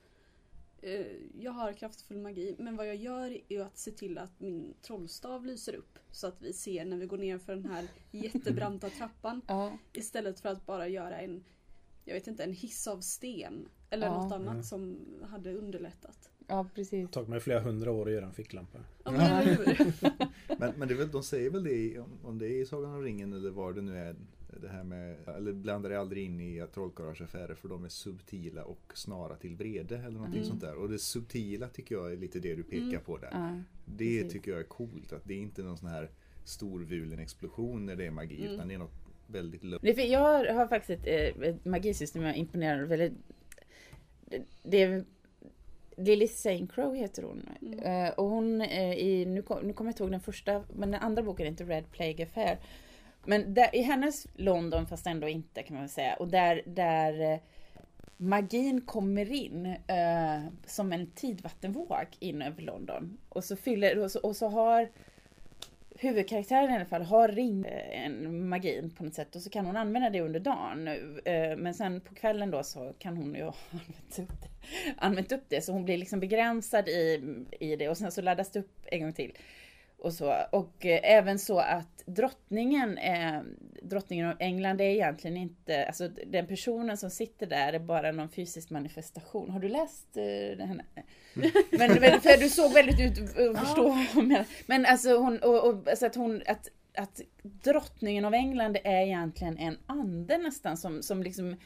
jag 1.38 1.52
har 1.52 1.73
kraftfull 1.73 2.16
magi 2.18 2.56
men 2.59 2.76
vad 2.76 2.88
jag 2.88 2.97
gör 2.97 3.52
är 3.52 3.61
att 3.61 3.78
se 3.78 3.90
till 3.90 4.18
att 4.18 4.40
min 4.40 4.75
trollstav 4.83 5.47
lyser 5.47 5.75
upp 5.75 5.99
så 6.11 6.26
att 6.26 6.42
vi 6.42 6.52
ser 6.52 6.85
när 6.85 6.97
vi 6.97 7.06
går 7.06 7.18
ner 7.18 7.38
för 7.38 7.54
den 7.54 7.66
här 7.66 7.88
jättebranta 8.11 8.90
trappan 8.90 9.40
Ja. 9.49 9.78
istället 9.92 10.40
för 10.40 10.49
att 10.49 10.66
bara 10.66 10.88
göra 10.88 11.21
en 11.21 11.45
jag 12.04 12.14
vet 12.14 12.26
inte, 12.26 12.45
en 12.45 12.52
hiss 12.52 12.87
av 12.87 13.00
sten 13.00 13.68
eller 13.90 14.06
Ja. 14.06 14.23
något 14.23 14.33
annat 14.33 14.52
Mm. 14.52 14.62
som 14.64 14.99
hade 15.30 15.52
underlättat. 15.54 16.30
Ja, 16.47 16.67
precis. 16.75 16.91
Det 16.91 17.00
har 17.00 17.09
tagit 17.09 17.29
mig 17.29 17.41
flera 17.41 17.61
hundra 17.61 17.91
år 17.93 18.07
att 18.07 18.12
göra 18.12 18.26
en 18.26 18.33
ficklampa. 18.33 18.79
Ja, 19.05 19.11
men? 19.11 19.57
Men, 20.59 20.73
men 20.76 20.88
det 20.88 20.95
är 20.95 20.99
väl, 20.99 21.11
de 21.11 21.23
säger 21.23 21.50
väl 21.50 21.65
det 21.65 21.99
om, 21.99 22.11
om 22.25 22.38
det 22.38 22.47
är 22.47 22.62
i 22.62 22.67
Sagan 22.67 22.95
om 22.95 23.03
ringen 23.03 23.33
eller 23.33 23.50
var 23.50 23.73
det 23.73 23.83
nu 23.83 23.99
är. 23.99 24.17
det 24.62 24.69
här 24.69 24.85
med, 24.85 25.17
eller 25.37 25.53
blanda 25.53 25.88
dig 25.88 25.99
aldrig 25.99 26.25
in 26.25 26.41
i 26.41 26.61
att 26.61 26.73
trollkarlars 26.73 27.21
affärer 27.21 27.55
för 27.55 27.69
de 27.69 27.85
är 27.85 27.88
subtila 27.88 28.65
och 28.65 28.93
snara 28.95 29.37
till 29.37 29.57
vrede 29.57 29.97
eller 29.99 30.11
någonting 30.11 30.38
Mm. 30.41 30.49
sånt 30.49 30.61
där. 30.61 30.75
Och 30.75 30.88
det 30.88 30.99
subtila 30.99 31.69
tycker 31.69 31.95
jag 31.95 32.12
är 32.12 32.17
lite 32.17 32.41
det 32.41 32.55
du 32.55 32.62
pekar 32.62 32.83
Mm. 32.87 33.00
på 33.00 33.19
där. 33.19 33.29
Ja, 33.33 33.62
det 33.85 34.17
precis. 34.19 34.33
tycker 34.33 34.50
jag 34.50 34.61
är 34.61 34.65
coolt, 34.65 35.12
att 35.12 35.25
det 35.25 35.35
är 35.35 35.38
inte 35.38 35.62
någon 35.62 35.76
sån 35.79 35.88
här 35.88 36.11
storvulen 36.45 37.19
explosion 37.19 37.87
när 37.87 37.97
det 37.97 38.07
är 38.07 38.11
magi 38.11 38.41
Mm. 38.41 38.55
utan 38.55 38.69
det 38.69 38.75
är 38.75 38.79
något 38.79 38.95
väldigt 39.26 39.65
lugnt. 39.65 39.99
Jag 39.99 40.55
har 40.55 40.67
faktiskt 40.69 41.00
ett, 41.07 41.37
eh, 41.43 41.49
ett 41.49 41.65
magisystem 41.65 42.23
jag 42.23 42.37
av. 42.83 42.88
Väldigt, 42.88 43.12
det, 44.21 44.43
det 44.62 44.83
är 44.83 45.05
Lily 45.97 46.25
St. 46.25 46.67
Crow 46.67 46.97
heter 46.97 47.23
hon. 47.23 47.49
Mm. 47.62 47.79
Eh, 47.79 48.12
och 48.12 48.25
hon 48.25 48.61
eh, 48.61 48.93
i, 48.93 49.25
nu, 49.26 49.43
kom, 49.43 49.67
nu 49.67 49.73
kommer 49.73 49.88
jag 49.88 49.93
inte 49.93 50.03
ihåg 50.03 50.12
den 50.12 50.21
första, 50.21 50.65
men 50.75 50.91
den 50.91 51.03
andra 51.03 51.23
boken 51.23 51.47
är 51.47 51.50
inte 51.50 51.65
Red 51.65 51.91
Plague 51.91 52.26
Affair. 52.26 52.59
Men 53.25 53.55
där, 53.55 53.76
i 53.76 53.83
hennes 53.83 54.26
London, 54.35 54.87
fast 54.87 55.07
ändå 55.07 55.29
inte 55.29 55.62
kan 55.62 55.75
man 55.75 55.83
väl 55.83 55.91
säga, 55.91 56.15
och 56.15 56.29
där, 56.29 56.62
där 56.67 57.33
eh, 57.33 57.38
magin 58.17 58.81
kommer 58.81 59.33
in 59.33 59.67
eh, 59.67 60.41
som 60.67 60.93
en 60.93 61.11
tidvattenvåg 61.11 62.07
in 62.19 62.43
över 62.43 62.62
London. 62.62 63.19
Och 63.29 63.45
så 63.45 63.57
fyller, 63.57 63.99
och 63.99 64.11
så, 64.11 64.21
och 64.21 64.37
så 64.37 64.49
har 64.49 64.88
huvudkaraktären 65.99 66.71
i 66.71 66.75
alla 66.75 66.85
fall 66.85 67.03
har 67.03 67.29
ring 67.29 67.65
eh, 67.65 68.05
en 68.05 68.49
magin 68.49 68.91
på 68.91 69.05
något 69.05 69.15
sätt 69.15 69.37
och 69.37 69.43
så 69.43 69.50
kan 69.50 69.67
hon 69.67 69.76
använda 69.76 70.11
det 70.11 70.21
under 70.21 70.41
dagen. 70.41 70.88
Eh, 71.25 71.57
men 71.57 71.75
sen 71.75 72.00
på 72.00 72.15
kvällen 72.15 72.50
då 72.50 72.62
så 72.62 72.93
kan 72.99 73.17
hon 73.17 73.35
ju 73.35 73.43
ha 73.45 73.55
använt 73.71 74.19
upp 74.19 74.43
det, 74.43 74.49
använt 74.97 75.33
upp 75.33 75.45
det 75.49 75.61
så 75.61 75.73
hon 75.73 75.85
blir 75.85 75.99
liksom 75.99 76.21
begränsad 76.21 76.88
i, 76.88 77.23
i 77.61 77.76
det 77.76 77.88
och 77.88 77.99
sen 77.99 78.12
så 78.12 78.23
laddas 78.23 78.50
det 78.50 78.59
upp 78.59 78.87
en 78.87 79.03
gång 79.03 79.12
till. 79.12 79.33
Och, 79.99 80.12
så. 80.12 80.37
och 80.53 80.87
eh, 80.87 81.00
även 81.03 81.38
så 81.38 81.59
att 81.59 82.03
drottningen, 82.07 82.99
eh, 82.99 83.41
drottningen 83.83 84.29
av 84.29 84.37
England 84.38 84.81
är 84.81 84.85
egentligen 84.85 85.37
inte, 85.37 85.87
alltså 85.87 86.09
den 86.09 86.47
personen 86.47 86.97
som 86.97 87.11
sitter 87.11 87.47
där 87.47 87.73
är 87.73 87.79
bara 87.79 88.12
någon 88.12 88.29
fysisk 88.29 88.71
manifestation. 88.71 89.50
Har 89.50 89.61
du 89.61 89.69
läst 89.69 90.17
eh, 90.17 90.67
henne? 90.67 90.85
Men, 91.71 92.00
men 92.00 92.21
för 92.21 92.41
du 92.41 92.49
såg 92.49 92.73
väldigt 92.73 93.00
ut 93.00 93.19
att 93.19 93.59
förstå 93.59 93.88
vad 93.88 94.07
jag 94.15 94.26
menar. 94.26 94.47
Men 94.67 94.87
alltså 94.87 95.17
hon, 95.17 95.38
och, 95.38 95.69
och, 95.69 95.88
alltså 95.88 96.07
att 96.07 96.15
hon, 96.15 96.43
att, 96.47 96.69
att 96.95 97.21
drottningen 97.43 98.25
av 98.25 98.35
England 98.35 98.76
är 98.85 99.03
egentligen 99.03 99.59
en 99.59 99.79
ande 99.87 100.38
nästan 100.38 100.76
som, 100.76 101.03
som 101.03 101.23
liksom 101.23 101.57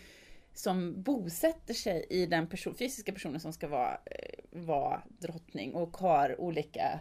som 0.54 1.02
bosätter 1.02 1.74
sig 1.74 2.06
i 2.10 2.26
den 2.26 2.46
person, 2.46 2.74
fysiska 2.74 3.12
personen 3.12 3.40
som 3.40 3.52
ska 3.52 3.68
vara, 3.68 3.92
eh, 3.92 4.66
vara 4.66 5.02
drottning 5.18 5.74
och 5.74 5.96
har 5.96 6.40
olika 6.40 7.00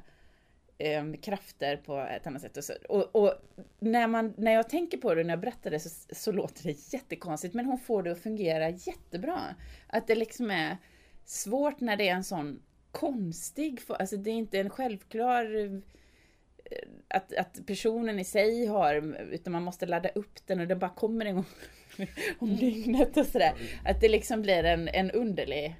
eh, 0.79 1.13
krafter 1.21 1.77
på 1.77 1.99
ett 1.99 2.27
annat 2.27 2.41
sätt. 2.41 2.57
Och, 2.57 2.63
så. 2.63 2.73
och, 2.89 3.15
och 3.15 3.33
när, 3.79 4.07
man, 4.07 4.33
när 4.37 4.51
jag 4.51 4.69
tänker 4.69 4.97
på 4.97 5.15
det, 5.15 5.23
när 5.23 5.33
jag 5.33 5.39
berättar 5.39 5.71
det, 5.71 5.79
så, 5.79 5.89
så 6.11 6.31
låter 6.31 6.63
det 6.63 6.93
jättekonstigt, 6.93 7.53
men 7.53 7.65
hon 7.65 7.79
får 7.79 8.03
det 8.03 8.11
att 8.11 8.19
fungera 8.19 8.69
jättebra. 8.69 9.39
Att 9.87 10.07
det 10.07 10.15
liksom 10.15 10.51
är 10.51 10.77
svårt 11.25 11.79
när 11.79 11.97
det 11.97 12.09
är 12.09 12.15
en 12.15 12.23
sån 12.23 12.59
konstig, 12.91 13.79
alltså 13.87 14.17
det 14.17 14.29
är 14.29 14.33
inte 14.35 14.59
en 14.59 14.69
självklar 14.69 15.55
eh, 15.55 15.79
att, 17.07 17.33
att 17.33 17.59
personen 17.65 18.19
i 18.19 18.23
sig 18.23 18.65
har, 18.65 18.95
utan 19.31 19.53
man 19.53 19.63
måste 19.63 19.85
ladda 19.85 20.09
upp 20.09 20.47
den 20.47 20.59
och 20.59 20.67
det 20.67 20.75
bara 20.75 20.89
kommer 20.89 21.25
en 21.25 21.35
gång 21.35 21.45
om 22.39 22.55
dygnet 22.55 23.17
och 23.17 23.25
sådär. 23.25 23.53
Att 23.85 24.01
det 24.01 24.09
liksom 24.09 24.41
blir 24.41 24.63
en, 24.63 24.87
en 24.87 25.11
underlig, 25.11 25.75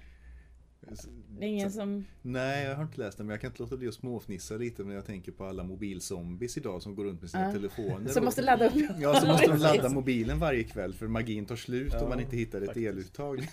det 1.40 1.46
är 1.46 1.50
ingen 1.50 1.72
som... 1.72 2.06
Nej, 2.22 2.66
jag 2.66 2.76
har 2.76 2.84
inte 2.84 3.00
läst 3.00 3.18
den 3.18 3.28
men 3.28 3.34
jag 3.34 3.42
kan 3.42 3.50
inte 3.52 3.64
låta 3.64 3.78
bli 3.78 3.88
att 3.88 3.94
småfnissa 3.94 4.58
lite 4.58 4.84
när 4.84 4.96
jag 4.96 5.06
tänker 5.06 5.32
på 5.32 5.46
alla 5.46 5.64
mobilzombies 5.64 6.58
idag 6.58 6.82
som 6.82 6.96
går 6.96 7.06
runt 7.06 7.22
med 7.22 7.30
sina 7.30 7.46
Ja. 7.46 7.52
telefoner. 7.52 8.10
Som 8.12 8.26
måste 8.26 8.42
ladda 8.42 8.68
upp. 8.68 8.74
Ja, 9.00 9.20
så 9.22 9.28
måste 9.28 9.48
de 9.48 9.58
ladda 9.58 9.90
mobilen 9.90 10.40
varje 10.40 10.64
kväll 10.64 10.94
för 10.94 11.08
magin 11.08 11.46
tar 11.46 11.56
slut 11.56 11.94
Ja, 11.94 12.04
om 12.04 12.10
man 12.10 12.20
inte 12.20 12.36
hittar 12.38 12.62
ett 12.62 12.78
eluttag. 12.78 13.40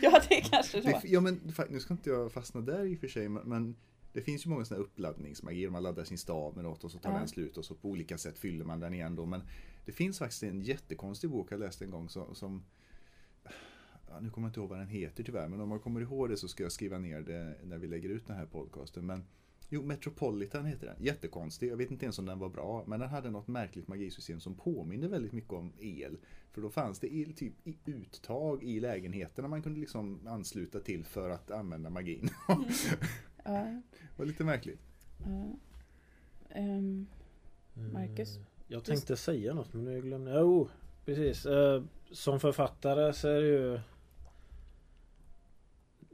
Ja, 0.00 0.20
det 0.28 0.34
är 0.38 0.40
kanske 0.50 0.82
så. 0.82 0.88
Det, 0.88 1.00
ja 1.04 1.20
men 1.20 1.40
nu 1.70 1.80
ska 1.80 1.94
inte 1.94 2.10
jag 2.10 2.32
fastna 2.32 2.60
där 2.60 2.84
i 2.84 2.94
och 2.96 3.00
för 3.00 3.08
sig 3.08 3.28
men, 3.28 3.42
men 3.48 3.76
det 4.12 4.22
finns 4.22 4.46
ju 4.46 4.50
många 4.50 4.64
sådana 4.64 4.82
här 4.82 4.86
uppladdningsmagier. 4.90 5.70
Man 5.70 5.82
laddar 5.82 6.04
sin 6.04 6.18
stav 6.18 6.54
med 6.54 6.64
något 6.64 6.84
och 6.84 6.90
så 6.90 6.98
tar 6.98 7.12
Ja. 7.12 7.18
den 7.18 7.28
slut 7.28 7.56
och 7.56 7.64
så 7.64 7.74
på 7.74 7.88
olika 7.88 8.18
sätt 8.18 8.38
fyller 8.38 8.64
man 8.64 8.80
den 8.80 8.94
igen 8.94 9.14
då. 9.16 9.26
Men 9.26 9.40
det 9.84 9.92
finns 9.92 10.18
faktiskt 10.18 10.42
en 10.42 10.60
jättekonstig 10.60 11.30
bok 11.30 11.52
jag 11.52 11.60
läste 11.60 11.84
en 11.84 11.90
gång 11.90 12.08
som, 12.08 12.34
som 12.34 12.64
ja, 14.08 14.20
nu 14.20 14.30
kommer 14.30 14.46
jag 14.46 14.50
inte 14.50 14.60
ihåg 14.60 14.68
vad 14.68 14.78
den 14.78 14.88
heter 14.88 15.24
tyvärr 15.24 15.48
men 15.48 15.60
om 15.60 15.68
man 15.68 15.80
kommer 15.80 16.00
ihåg 16.00 16.28
det 16.28 16.36
så 16.36 16.48
ska 16.48 16.62
jag 16.62 16.72
skriva 16.72 16.98
ner 16.98 17.20
det 17.20 17.54
när 17.64 17.78
vi 17.78 17.86
lägger 17.86 18.08
ut 18.08 18.26
den 18.26 18.36
här 18.36 18.46
podcasten. 18.46 19.06
Men 19.06 19.24
Jo, 19.68 19.82
Metropolitan 19.82 20.64
heter 20.66 20.86
den. 20.86 20.96
Jättekonstig. 20.98 21.70
Jag 21.70 21.76
vet 21.76 21.90
inte 21.90 22.04
ens 22.04 22.18
om 22.18 22.26
den 22.26 22.38
var 22.38 22.48
bra. 22.48 22.84
Men 22.86 23.00
den 23.00 23.08
hade 23.08 23.30
något 23.30 23.48
märkligt 23.48 23.88
magisystem 23.88 24.40
som 24.40 24.54
påminner 24.54 25.08
väldigt 25.08 25.32
mycket 25.32 25.52
om 25.52 25.72
el. 25.78 26.16
För 26.52 26.60
då 26.62 26.70
fanns 26.70 26.98
det 27.00 27.14
el, 27.14 27.32
typ 27.34 27.66
i 27.66 27.76
uttag 27.84 28.64
i 28.64 28.80
lägenheterna 28.80 29.48
man 29.48 29.62
kunde 29.62 29.80
liksom 29.80 30.26
ansluta 30.28 30.80
till 30.80 31.04
för 31.04 31.30
att 31.30 31.50
använda 31.50 31.90
magin. 31.90 32.28
Ja, 33.44 33.82
det 33.90 34.16
var 34.16 34.26
lite 34.26 34.44
märkligt. 34.44 34.80
ja. 35.24 35.56
Ehm, 36.50 37.06
Marcus? 37.92 38.36
Eh, 38.36 38.42
Jag 38.68 38.84
tänkte 38.84 39.16
säga 39.16 39.54
något 39.54 39.72
men 39.72 39.84
nu 39.84 40.00
glömde 40.02 40.30
jag. 40.30 40.40
Jo, 40.40 40.68
precis. 41.04 41.46
Eh, 41.46 41.82
Som 42.12 42.40
författare 42.40 43.12
så 43.12 43.28
är 43.28 43.40
det 43.40 43.48
ju 43.48 43.80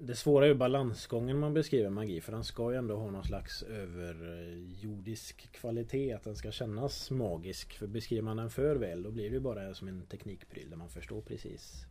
Det 0.04 0.14
svåra 0.14 0.44
är 0.44 0.48
ju 0.48 0.54
balansgången 0.54 1.38
man 1.38 1.54
beskriver 1.54 1.90
magi 1.90 2.20
för 2.20 2.32
den 2.32 2.44
ska 2.44 2.72
ju 2.72 2.78
ändå 2.78 2.96
ha 2.96 3.10
någon 3.10 3.24
slags 3.24 3.62
överjordisk 3.62 5.52
kvalitet. 5.52 6.12
Att 6.12 6.24
den 6.24 6.36
ska 6.36 6.52
kännas 6.52 7.10
magisk. 7.10 7.78
För 7.78 7.86
beskriver 7.86 8.22
man 8.22 8.36
den 8.36 8.50
för 8.50 8.76
väl 8.76 9.02
då 9.02 9.10
blir 9.10 9.30
det 9.30 9.34
ju 9.34 9.40
bara 9.40 9.74
som 9.74 9.88
en 9.88 10.06
teknikpryl 10.06 10.70
där 10.70 10.76
man 10.76 10.88
förstår 10.88 11.20
precis. 11.20 11.84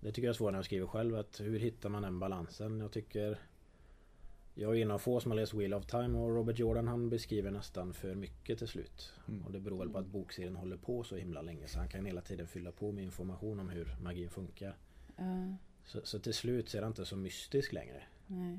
Det 0.00 0.12
tycker 0.12 0.22
jag 0.22 0.32
är 0.32 0.36
svårt 0.36 0.52
när 0.52 0.58
jag 0.58 0.64
skriver 0.64 0.86
själv. 0.86 1.16
Att 1.16 1.40
hur 1.40 1.58
hittar 1.58 1.88
man 1.88 2.02
den 2.02 2.18
balansen? 2.18 2.80
Jag 2.80 2.92
tycker 2.92 3.38
jag 4.54 4.78
är 4.78 4.82
en 4.82 4.90
av 4.90 4.98
få 4.98 5.20
som 5.20 5.30
har 5.30 5.36
läst 5.36 5.54
Wheel 5.54 5.74
of 5.74 5.86
Time 5.86 6.18
och 6.18 6.34
Robert 6.34 6.58
Jordan 6.58 6.88
han 6.88 7.10
beskriver 7.10 7.50
nästan 7.50 7.94
för 7.94 8.14
mycket 8.14 8.58
till 8.58 8.68
slut. 8.68 9.12
Mm. 9.28 9.46
Och 9.46 9.52
det 9.52 9.60
beror 9.60 9.78
väl 9.78 9.90
på 9.90 9.98
att 9.98 10.06
bokserien 10.06 10.56
håller 10.56 10.76
på 10.76 11.04
så 11.04 11.16
himla 11.16 11.42
länge 11.42 11.68
så 11.68 11.78
han 11.78 11.88
kan 11.88 12.04
hela 12.04 12.20
tiden 12.20 12.46
fylla 12.46 12.72
på 12.72 12.92
med 12.92 13.04
information 13.04 13.60
om 13.60 13.68
hur 13.68 13.96
magin 14.02 14.30
funkar. 14.30 14.76
ja, 15.16 15.56
Så, 15.84 16.00
så 16.04 16.18
till 16.18 16.34
slut 16.34 16.68
så 16.68 16.76
är 16.78 16.80
det 16.82 16.86
inte 16.88 17.04
så 17.06 17.16
mystisk 17.16 17.72
längre. 17.72 18.02
nej. 18.26 18.58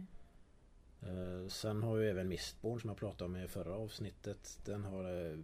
Eh, 1.02 1.48
sen 1.48 1.84
har 1.84 1.98
ju 1.98 2.10
även 2.10 2.28
Mistborn 2.28 2.80
som 2.82 2.88
jag 2.88 2.98
pratade 2.98 3.26
om 3.26 3.36
i 3.36 3.48
förra 3.48 3.74
avsnittet. 3.76 4.60
Den 4.66 4.84
har 4.84 5.04
det 5.04 5.44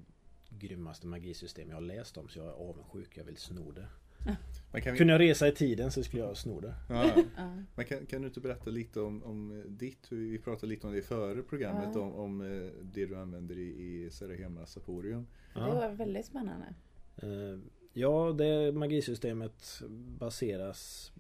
grymmaste 0.49 1.07
magisystem 1.07 1.69
jag 1.69 1.75
har 1.75 1.81
läst 1.81 2.17
om 2.17 2.27
så 2.27 2.39
jag 2.39 2.47
är 2.47 2.51
avundsjuk. 2.51 3.17
Jag 3.17 3.23
vill 3.23 3.37
sno 3.37 3.71
det. 3.71 3.87
Men 4.71 4.81
kan, 4.81 4.91
vi, 4.93 4.97
Kunde 4.97 5.13
jag 5.13 5.19
resa 5.19 5.47
i 5.47 5.51
tiden 5.51 5.91
så 5.91 6.03
skulle 6.03 6.21
jag 6.23 6.37
sno 6.37 6.59
det. 6.59 6.73
ja, 6.89 7.11
Ja. 7.37 7.55
men 7.75 7.85
kan, 7.85 8.05
kan 8.05 8.21
du 8.21 8.27
inte 8.27 8.39
berätta 8.39 8.69
lite 8.69 9.01
om, 9.01 9.23
om 9.23 9.63
ditt? 9.67 10.11
Vi 10.11 10.39
pratade 10.39 10.67
lite 10.67 10.87
om 10.87 10.93
det 10.93 11.01
före 11.01 11.41
programmet. 11.43 11.89
Ja. 11.93 12.01
Om, 12.01 12.13
om 12.13 12.41
eh, 12.41 12.71
det 12.81 13.05
du 13.05 13.15
använder 13.15 13.57
i, 13.57 13.67
i 14.05 14.09
Serahema 14.11 14.65
Saporium. 14.65 15.27
Det 15.53 15.59
var 15.59 15.89
väldigt 15.89 16.25
spännande. 16.25 16.73
Eh, 17.17 17.59
Ja, 17.97 18.31
det 18.37 18.71
magisystemet 18.71 19.81
baseras 20.19 21.11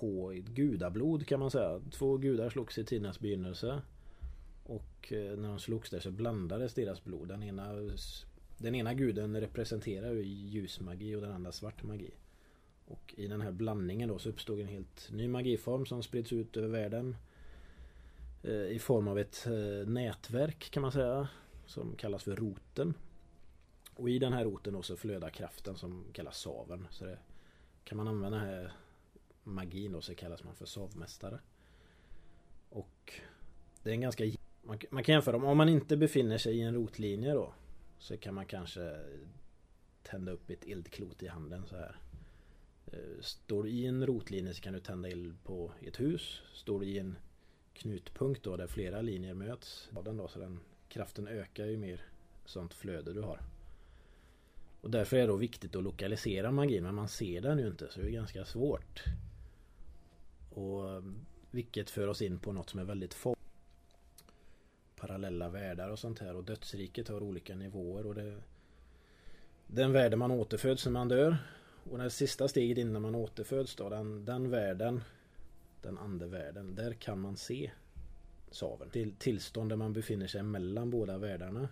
på 0.00 0.34
gudablod 0.46 1.26
kan 1.26 1.40
man 1.40 1.50
säga. 1.50 1.80
Två 1.90 2.16
gudar 2.16 2.50
slogs 2.50 2.78
i 2.78 2.84
tidernas 2.84 3.20
begynnelse. 3.20 3.82
Och 4.64 5.12
eh, 5.12 5.38
när 5.38 5.48
de 5.48 5.58
slogs 5.58 5.90
där 5.90 6.00
så 6.00 6.10
blandades 6.10 6.74
deras 6.74 7.04
blod. 7.04 7.28
Den 7.28 7.42
ena, 7.42 7.72
den 8.58 8.74
ena 8.74 8.94
guden 8.94 9.40
representerar 9.40 10.12
ju 10.12 10.22
ljusmagi 10.22 11.14
och 11.14 11.20
den 11.20 11.32
andra 11.32 11.52
svart 11.52 11.82
magi. 11.82 12.10
Och 12.86 13.14
i 13.16 13.26
den 13.26 13.40
här 13.40 13.52
blandningen 13.52 14.08
då 14.08 14.18
så 14.18 14.28
uppstod 14.28 14.60
en 14.60 14.68
helt 14.68 15.08
ny 15.12 15.28
magiform 15.28 15.86
som 15.86 16.02
spreds 16.02 16.32
ut 16.32 16.56
över 16.56 16.68
världen. 16.68 17.16
Eh, 18.42 18.66
I 18.66 18.78
form 18.78 19.08
av 19.08 19.18
ett 19.18 19.46
eh, 19.46 19.88
nätverk 19.88 20.70
kan 20.70 20.80
man 20.80 20.92
säga. 20.92 21.28
Som 21.66 21.96
kallas 21.96 22.22
för 22.22 22.36
roten. 22.36 22.94
Och 23.94 24.10
i 24.10 24.18
den 24.18 24.32
här 24.32 24.44
roten 24.44 24.72
då 24.72 24.82
så 24.82 24.96
flödar 24.96 25.30
kraften 25.30 25.76
som 25.76 26.04
kallas 26.12 26.38
saven. 26.38 26.86
Så 26.90 27.04
det, 27.04 27.18
kan 27.84 27.96
man 27.96 28.08
använda 28.08 28.38
här 28.38 28.72
magin 29.44 29.92
då 29.92 30.00
så 30.00 30.14
kallas 30.14 30.44
man 30.44 30.54
för 30.54 30.66
sovmästare. 30.66 31.40
Och 32.68 33.12
det 33.82 33.90
är 33.90 33.94
en 33.94 34.00
ganska... 34.00 34.24
Man, 34.62 34.78
man 34.90 35.04
kan 35.04 35.12
jämföra, 35.12 35.36
om- 35.36 35.44
om 35.44 35.56
man 35.56 35.68
inte 35.68 35.96
befinner 35.96 36.38
sig 36.38 36.56
i 36.56 36.60
en 36.62 36.74
rotlinje 36.74 37.32
då 37.32 37.52
så 37.98 38.16
kan 38.16 38.34
man 38.34 38.46
kanske 38.46 39.00
tända 40.02 40.32
upp 40.32 40.50
ett 40.50 40.64
eldklot 40.66 41.22
i 41.22 41.26
handen 41.28 41.66
så 41.66 41.76
här. 41.76 41.96
Eh, 42.92 43.20
står 43.20 43.62
du 43.62 43.70
i 43.70 43.86
en 43.86 44.06
rotlinje 44.06 44.54
så 44.54 44.62
kan 44.62 44.72
du 44.72 44.80
tända 44.80 45.08
eld 45.08 45.44
på 45.44 45.72
ett 45.82 46.00
hus. 46.00 46.42
Står 46.54 46.80
du 46.80 46.86
i 46.86 46.98
en 46.98 47.16
knutpunkt 47.74 48.42
då 48.42 48.56
där 48.56 48.66
flera 48.66 49.02
linjer 49.02 49.34
möts. 49.34 49.88
Den 50.04 50.16
då, 50.16 50.28
så 50.28 50.38
den 50.38 50.60
kraften 50.88 51.28
ökar 51.28 51.66
ju 51.66 51.76
mer 51.76 52.00
sånt 52.44 52.74
flöde 52.74 53.12
du 53.12 53.20
har. 53.20 53.40
Och 54.80 54.90
därför 54.90 55.16
är 55.16 55.20
det 55.20 55.26
då 55.26 55.36
viktigt 55.36 55.76
att 55.76 55.82
lokalisera 55.82 56.50
magin 56.50 56.82
men 56.82 56.94
man 56.94 57.08
ser 57.08 57.40
den 57.40 57.58
ju 57.58 57.66
inte 57.66 57.88
så 57.90 58.00
det 58.00 58.06
är 58.06 58.10
ganska 58.10 58.44
svårt. 58.44 59.04
Och 60.50 60.90
eh, 60.90 61.02
vilket 61.50 61.90
för 61.90 62.08
oss 62.08 62.22
in 62.22 62.38
på 62.38 62.52
något 62.52 62.70
som 62.70 62.80
är 62.80 62.84
väldigt 62.84 63.14
få 63.14 63.36
Parallella 64.96 65.48
världar 65.48 65.88
och 65.88 65.98
sånt 65.98 66.18
här 66.18 66.36
och 66.36 66.44
dödsriket 66.44 67.08
har 67.08 67.22
olika 67.22 67.54
nivåer 67.54 68.06
och 68.06 68.14
det 68.14 68.42
den 69.66 69.92
världen 69.92 70.18
man 70.18 70.30
återföds 70.30 70.84
när 70.84 70.92
man 70.92 71.08
dör. 71.08 71.36
Och 71.90 71.98
det 71.98 72.10
sista 72.10 72.48
steget 72.48 72.78
innan 72.78 73.02
man 73.02 73.14
återföds 73.14 73.76
då, 73.76 73.88
den, 73.88 74.24
den 74.24 74.50
världen, 74.50 75.00
den 75.82 75.98
andevärlden, 75.98 76.74
där 76.74 76.92
kan 76.92 77.20
man 77.20 77.36
se 77.36 77.70
saven. 78.50 78.90
Till 78.90 79.12
tillstånd 79.12 79.70
där 79.70 79.76
man 79.76 79.92
befinner 79.92 80.26
sig 80.26 80.42
mellan 80.42 80.90
båda 80.90 81.18
världarna. 81.18 81.68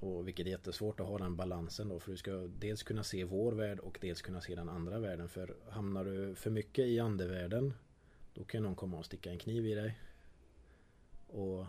Och 0.00 0.28
vilket 0.28 0.46
är 0.46 0.50
jättesvårt 0.50 1.00
att 1.00 1.06
ha 1.06 1.18
den 1.18 1.36
balansen 1.36 1.88
då 1.88 2.00
för 2.00 2.10
du 2.10 2.16
ska 2.16 2.32
dels 2.58 2.82
kunna 2.82 3.02
se 3.02 3.24
vår 3.24 3.52
värld 3.52 3.78
och 3.78 3.98
dels 4.00 4.22
kunna 4.22 4.40
se 4.40 4.54
den 4.54 4.68
andra 4.68 4.98
världen. 4.98 5.28
För 5.28 5.56
hamnar 5.68 6.04
du 6.04 6.34
för 6.34 6.50
mycket 6.50 6.86
i 6.86 7.00
andevärlden 7.00 7.74
då 8.34 8.44
kan 8.44 8.62
någon 8.62 8.74
komma 8.74 8.98
och 8.98 9.04
sticka 9.04 9.30
en 9.30 9.38
kniv 9.38 9.66
i 9.66 9.74
dig. 9.74 9.98
Och 11.26 11.66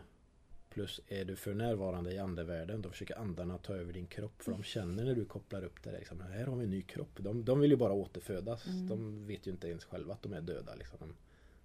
Plus 0.72 1.02
är 1.08 1.26
du 1.26 1.36
för 1.36 1.54
närvarande 1.54 2.14
i 2.14 2.18
andevärlden 2.18 2.82
då 2.82 2.90
försöker 2.90 3.18
andarna 3.20 3.58
ta 3.58 3.74
över 3.74 3.94
din 3.94 4.08
kropp 4.08 4.42
för 4.42 4.52
de 4.52 4.64
känner 4.64 5.06
när 5.06 5.16
du 5.16 5.26
kopplar 5.26 5.64
upp 5.64 5.84
det. 5.84 5.92
Liksom, 5.92 6.22
här 6.22 6.46
har 6.46 6.56
vi 6.56 6.64
en 6.64 6.70
ny 6.70 6.82
kropp. 6.82 7.10
De, 7.18 7.46
de 7.46 7.60
vill 7.60 7.72
ju 7.72 7.78
bara 7.78 7.94
återfödas. 7.94 8.68
Mm. 8.68 8.88
De 8.88 9.28
vet 9.28 9.48
ju 9.48 9.52
inte 9.52 9.68
ens 9.68 9.86
själva 9.86 10.14
att 10.14 10.24
de 10.24 10.34
är 10.34 10.42
döda. 10.42 10.76
Liksom. 10.76 10.98
De, 11.00 11.16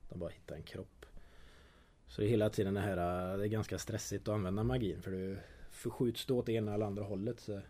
de 0.08 0.18
bara 0.18 0.30
hittar 0.30 0.56
en 0.56 0.62
kropp. 0.62 1.06
Så 2.08 2.20
det 2.20 2.26
är 2.26 2.30
hela 2.30 2.50
tiden 2.50 2.74
det 2.74 2.80
här, 2.80 3.36
det 3.38 3.44
är 3.44 3.48
ganska 3.48 3.78
stressigt 3.78 4.28
att 4.28 4.34
använda 4.34 4.64
magin 4.64 5.02
för 5.02 5.10
du 5.10 5.38
förskjuts 5.76 6.26
du 6.26 6.34
åt 6.34 6.46
det 6.46 6.52
ena 6.52 6.74
eller 6.74 6.86
andra 6.86 7.04
hållet 7.04 7.40
så 7.40 7.52
det. 7.52 7.62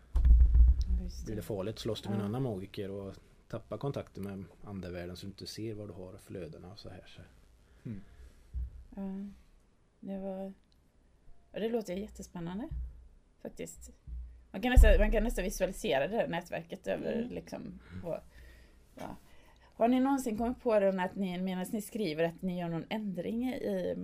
blir 1.25 1.35
det 1.35 1.41
farligt. 1.41 1.79
Slåss 1.79 2.01
du 2.01 2.09
med 2.09 2.17
ja. 2.17 2.19
en 2.19 2.25
annan 2.25 2.43
magiker 2.43 2.91
och 2.91 3.15
tappar 3.47 3.77
kontakten 3.77 4.23
med 4.23 4.43
andevärlden 4.63 5.17
så 5.17 5.25
du 5.25 5.29
inte 5.29 5.47
ser 5.47 5.73
vad 5.73 5.89
du 5.89 5.93
har 5.93 6.17
flödena 6.17 6.71
och 6.71 6.79
så 6.79 6.89
här. 6.89 7.03
Så. 7.07 7.21
Mm. 7.89 8.01
Ja, 8.95 9.33
det 9.99 10.19
var 10.19 10.53
och 11.51 11.59
det 11.59 11.69
låter 11.69 11.93
jättespännande. 11.93 12.69
Faktiskt. 13.41 13.91
Man 14.51 14.61
kan 14.61 14.71
nästan, 14.71 14.99
man 14.99 15.11
kan 15.11 15.23
nästan 15.23 15.43
visualisera 15.43 16.07
det 16.07 16.15
här 16.15 16.27
nätverket 16.27 16.87
över 16.87 17.13
mm. 17.13 17.29
liksom. 17.29 17.79
På, 18.03 18.19
ja. 18.95 19.15
Har 19.59 19.87
ni 19.87 19.99
någonsin 19.99 20.37
kommit 20.37 20.61
på 20.61 20.79
det 20.79 21.03
att 21.03 21.15
ni 21.15 21.37
medan 21.37 21.65
ni 21.71 21.81
skriver 21.81 22.23
att 22.23 22.41
ni 22.41 22.59
gör 22.59 22.69
någon 22.69 22.85
ändring 22.89 23.49
i 23.49 23.95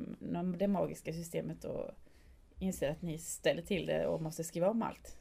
det 0.58 0.68
magiska 0.68 1.14
systemet 1.14 1.64
och 1.64 1.92
inser 2.64 2.90
att 2.90 3.02
ni 3.02 3.18
ställer 3.18 3.62
till 3.62 3.86
det 3.86 4.08
och 4.08 4.22
måste 4.22 4.44
skriva 4.44 4.70
om 4.70 4.82
allt? 4.82 5.18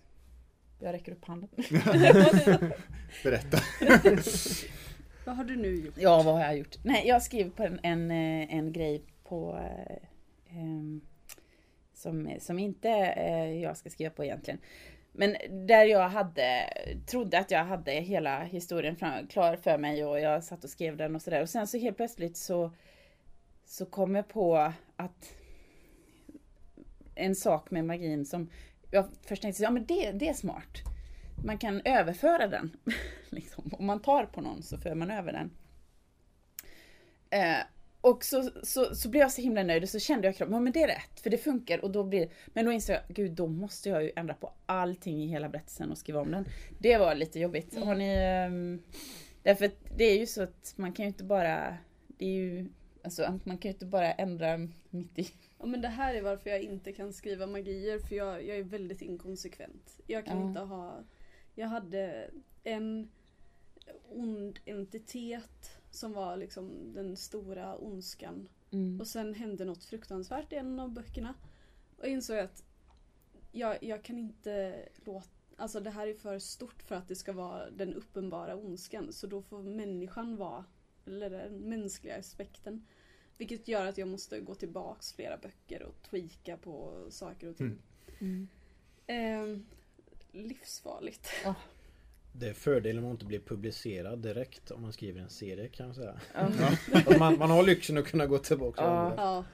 Jag 0.78 0.92
räcker 0.92 1.12
upp 1.12 1.24
handen. 1.24 1.48
Berätta. 3.24 3.58
vad 5.26 5.36
har 5.36 5.44
du 5.44 5.56
nu 5.56 5.74
gjort? 5.74 5.94
Ja, 5.96 6.22
vad 6.22 6.34
har 6.34 6.40
jag 6.40 6.56
gjort? 6.56 6.76
Nej, 6.84 7.08
jag 7.08 7.22
skriver 7.22 7.50
på 7.50 7.62
en, 7.62 7.80
en, 7.82 8.10
en 8.10 8.72
grej 8.72 9.02
på 9.24 9.60
um, 10.50 11.00
som, 11.94 12.36
som 12.40 12.58
inte 12.58 12.88
eh, 13.16 13.62
jag 13.62 13.76
ska 13.76 13.90
skriva 13.90 14.10
på 14.10 14.24
egentligen. 14.24 14.60
Men 15.12 15.36
där 15.66 15.84
jag 15.84 16.08
hade, 16.08 16.72
trodde 17.06 17.38
att 17.38 17.50
jag 17.50 17.64
hade 17.64 17.92
hela 17.92 18.42
historien 18.42 18.96
fram, 18.96 19.26
klar 19.26 19.56
för 19.56 19.78
mig 19.78 20.04
och 20.04 20.20
jag 20.20 20.44
satt 20.44 20.64
och 20.64 20.70
skrev 20.70 20.96
den 20.96 21.14
och 21.14 21.22
sådär. 21.22 21.42
Och 21.42 21.48
sen 21.48 21.66
så 21.66 21.78
helt 21.78 21.96
plötsligt 21.96 22.36
så, 22.36 22.70
så 23.64 23.86
kom 23.86 24.14
jag 24.14 24.28
på 24.28 24.72
att 24.96 25.34
en 27.14 27.34
sak 27.34 27.70
med 27.70 27.84
magin 27.84 28.26
som 28.26 28.50
jag 28.90 29.08
först 29.26 29.42
tänkte, 29.42 29.62
ja 29.62 29.70
men 29.70 29.86
det, 29.86 30.12
det 30.12 30.28
är 30.28 30.34
smart. 30.34 30.78
Man 31.44 31.58
kan 31.58 31.80
överföra 31.84 32.46
den. 32.46 32.76
liksom. 33.30 33.70
Om 33.78 33.86
man 33.86 34.02
tar 34.02 34.26
på 34.26 34.40
någon 34.40 34.62
så 34.62 34.78
för 34.78 34.94
man 34.94 35.10
över 35.10 35.32
den. 35.32 35.50
Eh, 37.30 37.64
och 38.00 38.24
så, 38.24 38.50
så, 38.62 38.94
så 38.94 39.08
blev 39.08 39.20
jag 39.20 39.32
så 39.32 39.42
himla 39.42 39.62
nöjd 39.62 39.82
och 39.82 39.88
så 39.88 39.98
kände 39.98 40.28
jag 40.28 40.36
kroppen, 40.36 40.64
men 40.64 40.72
det 40.72 40.82
är 40.82 40.88
rätt, 40.88 41.20
för 41.20 41.30
det 41.30 41.38
funkar. 41.38 41.84
Och 41.84 41.90
då 41.90 42.04
blir, 42.04 42.28
men 42.46 42.64
då 42.64 42.72
insåg 42.72 42.96
jag, 42.96 43.02
gud 43.08 43.32
då 43.32 43.46
måste 43.46 43.88
jag 43.88 44.02
ju 44.02 44.12
ändra 44.16 44.34
på 44.34 44.52
allting 44.66 45.22
i 45.22 45.26
hela 45.26 45.48
berättelsen 45.48 45.90
och 45.90 45.98
skriva 45.98 46.20
om 46.20 46.30
den. 46.30 46.44
Det 46.78 46.98
var 46.98 47.14
lite 47.14 47.40
jobbigt. 47.40 47.76
Mm. 47.76 47.88
Har 47.88 47.94
ni... 47.94 48.46
Um, 48.46 48.82
därför 49.42 49.64
att 49.64 49.76
det 49.96 50.04
är 50.04 50.18
ju 50.18 50.26
så 50.26 50.42
att 50.42 50.74
man 50.76 50.92
kan 50.92 51.04
ju 51.04 51.08
inte 51.08 51.24
bara, 51.24 51.76
det 52.06 52.24
är 52.24 52.30
ju, 52.30 52.68
alltså 53.04 53.40
man 53.44 53.58
kan 53.58 53.68
ju 53.68 53.72
inte 53.72 53.86
bara 53.86 54.12
ändra 54.12 54.68
mitt 54.90 55.18
i. 55.18 55.28
Ja 55.58 55.66
men 55.66 55.80
det 55.80 55.88
här 55.88 56.14
är 56.14 56.22
varför 56.22 56.50
jag 56.50 56.62
inte 56.62 56.92
kan 56.92 57.12
skriva 57.12 57.46
magier, 57.46 57.98
för 57.98 58.16
jag, 58.16 58.46
jag 58.46 58.56
är 58.56 58.62
väldigt 58.62 59.02
inkonsekvent. 59.02 60.00
Jag 60.06 60.24
kan 60.24 60.40
ja. 60.40 60.48
inte 60.48 60.60
ha, 60.60 61.04
jag 61.54 61.68
hade 61.68 62.30
en 62.64 63.10
ond 64.08 64.58
entitet 64.64 65.78
som 65.90 66.12
var 66.12 66.36
liksom 66.36 66.92
den 66.94 67.16
stora 67.16 67.76
ondskan. 67.76 68.48
Mm. 68.70 69.00
Och 69.00 69.06
sen 69.06 69.34
hände 69.34 69.64
något 69.64 69.84
fruktansvärt 69.84 70.52
i 70.52 70.56
en 70.56 70.80
av 70.80 70.90
böckerna. 70.90 71.34
Och 71.96 72.04
jag 72.04 72.10
insåg 72.10 72.38
att 72.38 72.64
jag, 73.52 73.82
jag 73.82 74.02
kan 74.02 74.18
inte 74.18 74.82
låta 75.04 75.28
Alltså 75.56 75.80
det 75.80 75.90
här 75.90 76.06
är 76.06 76.14
för 76.14 76.38
stort 76.38 76.82
för 76.82 76.94
att 76.94 77.08
det 77.08 77.16
ska 77.16 77.32
vara 77.32 77.70
den 77.70 77.94
uppenbara 77.94 78.56
ondskan. 78.56 79.12
Så 79.12 79.26
då 79.26 79.42
får 79.42 79.62
människan 79.62 80.36
vara, 80.36 80.64
eller 81.06 81.30
den 81.30 81.52
mänskliga 81.52 82.18
aspekten. 82.18 82.86
Vilket 83.38 83.68
gör 83.68 83.86
att 83.86 83.98
jag 83.98 84.08
måste 84.08 84.40
gå 84.40 84.54
tillbaks 84.54 85.12
flera 85.12 85.36
böcker 85.36 85.82
och 85.82 86.02
tweaka 86.10 86.56
på 86.56 87.06
saker 87.10 87.48
och 87.48 87.56
ting. 87.56 87.78
Mm. 88.20 88.48
Mm. 89.08 89.54
Eh, 89.54 89.60
livsfarligt. 90.32 91.28
Oh. 91.46 91.56
Det 92.32 92.48
är 92.48 92.52
fördelen 92.52 93.02
med 93.02 93.10
att 93.10 93.14
inte 93.14 93.26
bli 93.26 93.40
publicerad 93.40 94.18
direkt 94.18 94.70
om 94.70 94.82
man 94.82 94.92
skriver 94.92 95.20
en 95.20 95.30
serie 95.30 95.68
kan 95.68 95.86
jag 95.86 95.96
säga. 95.96 96.20
Ja. 96.34 96.48
man, 97.18 97.38
man 97.38 97.50
har 97.50 97.62
lyxen 97.62 97.98
att 97.98 98.06
kunna 98.06 98.26
gå 98.26 98.38
tillbaka 98.38 98.82
ja. 98.82 99.14
ja. 99.16 99.44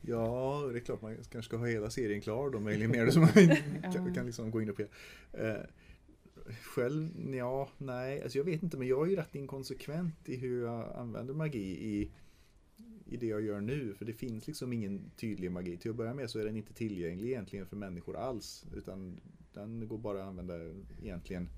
Ja, 0.00 0.68
det 0.72 0.78
är 0.78 0.80
klart 0.80 1.02
man 1.02 1.16
kanske 1.16 1.42
ska 1.42 1.56
ha 1.56 1.66
hela 1.66 1.90
serien 1.90 2.20
klar 2.20 2.50
då 2.50 2.60
möjligen 2.60 2.90
mer 2.90 3.10
så 3.10 3.20
man 3.20 3.28
kan, 3.92 4.14
kan 4.14 4.26
liksom 4.26 4.50
gå 4.50 4.62
in 4.62 4.70
och 4.70 4.76
peka. 4.76 4.90
Eh, 5.32 5.60
själv, 6.62 7.34
ja, 7.34 7.68
nej, 7.78 8.22
alltså 8.22 8.38
jag 8.38 8.44
vet 8.44 8.62
inte 8.62 8.76
men 8.76 8.88
jag 8.88 9.06
är 9.06 9.10
ju 9.10 9.16
rätt 9.16 9.34
inkonsekvent 9.34 10.28
i 10.28 10.36
hur 10.36 10.64
jag 10.64 10.96
använder 10.96 11.34
magi 11.34 11.94
i, 11.94 12.10
i 13.06 13.16
det 13.16 13.26
jag 13.26 13.42
gör 13.42 13.60
nu. 13.60 13.94
För 13.94 14.04
det 14.04 14.12
finns 14.12 14.46
liksom 14.46 14.72
ingen 14.72 15.10
tydlig 15.16 15.50
magi. 15.50 15.76
Till 15.76 15.90
att 15.90 15.96
börja 15.96 16.14
med 16.14 16.30
så 16.30 16.38
är 16.38 16.44
den 16.44 16.56
inte 16.56 16.74
tillgänglig 16.74 17.28
egentligen 17.28 17.66
för 17.66 17.76
människor 17.76 18.16
alls. 18.16 18.66
Utan 18.74 19.20
den 19.52 19.88
går 19.88 19.98
bara 19.98 20.22
att 20.22 20.28
använda 20.28 20.54
egentligen 21.02 21.48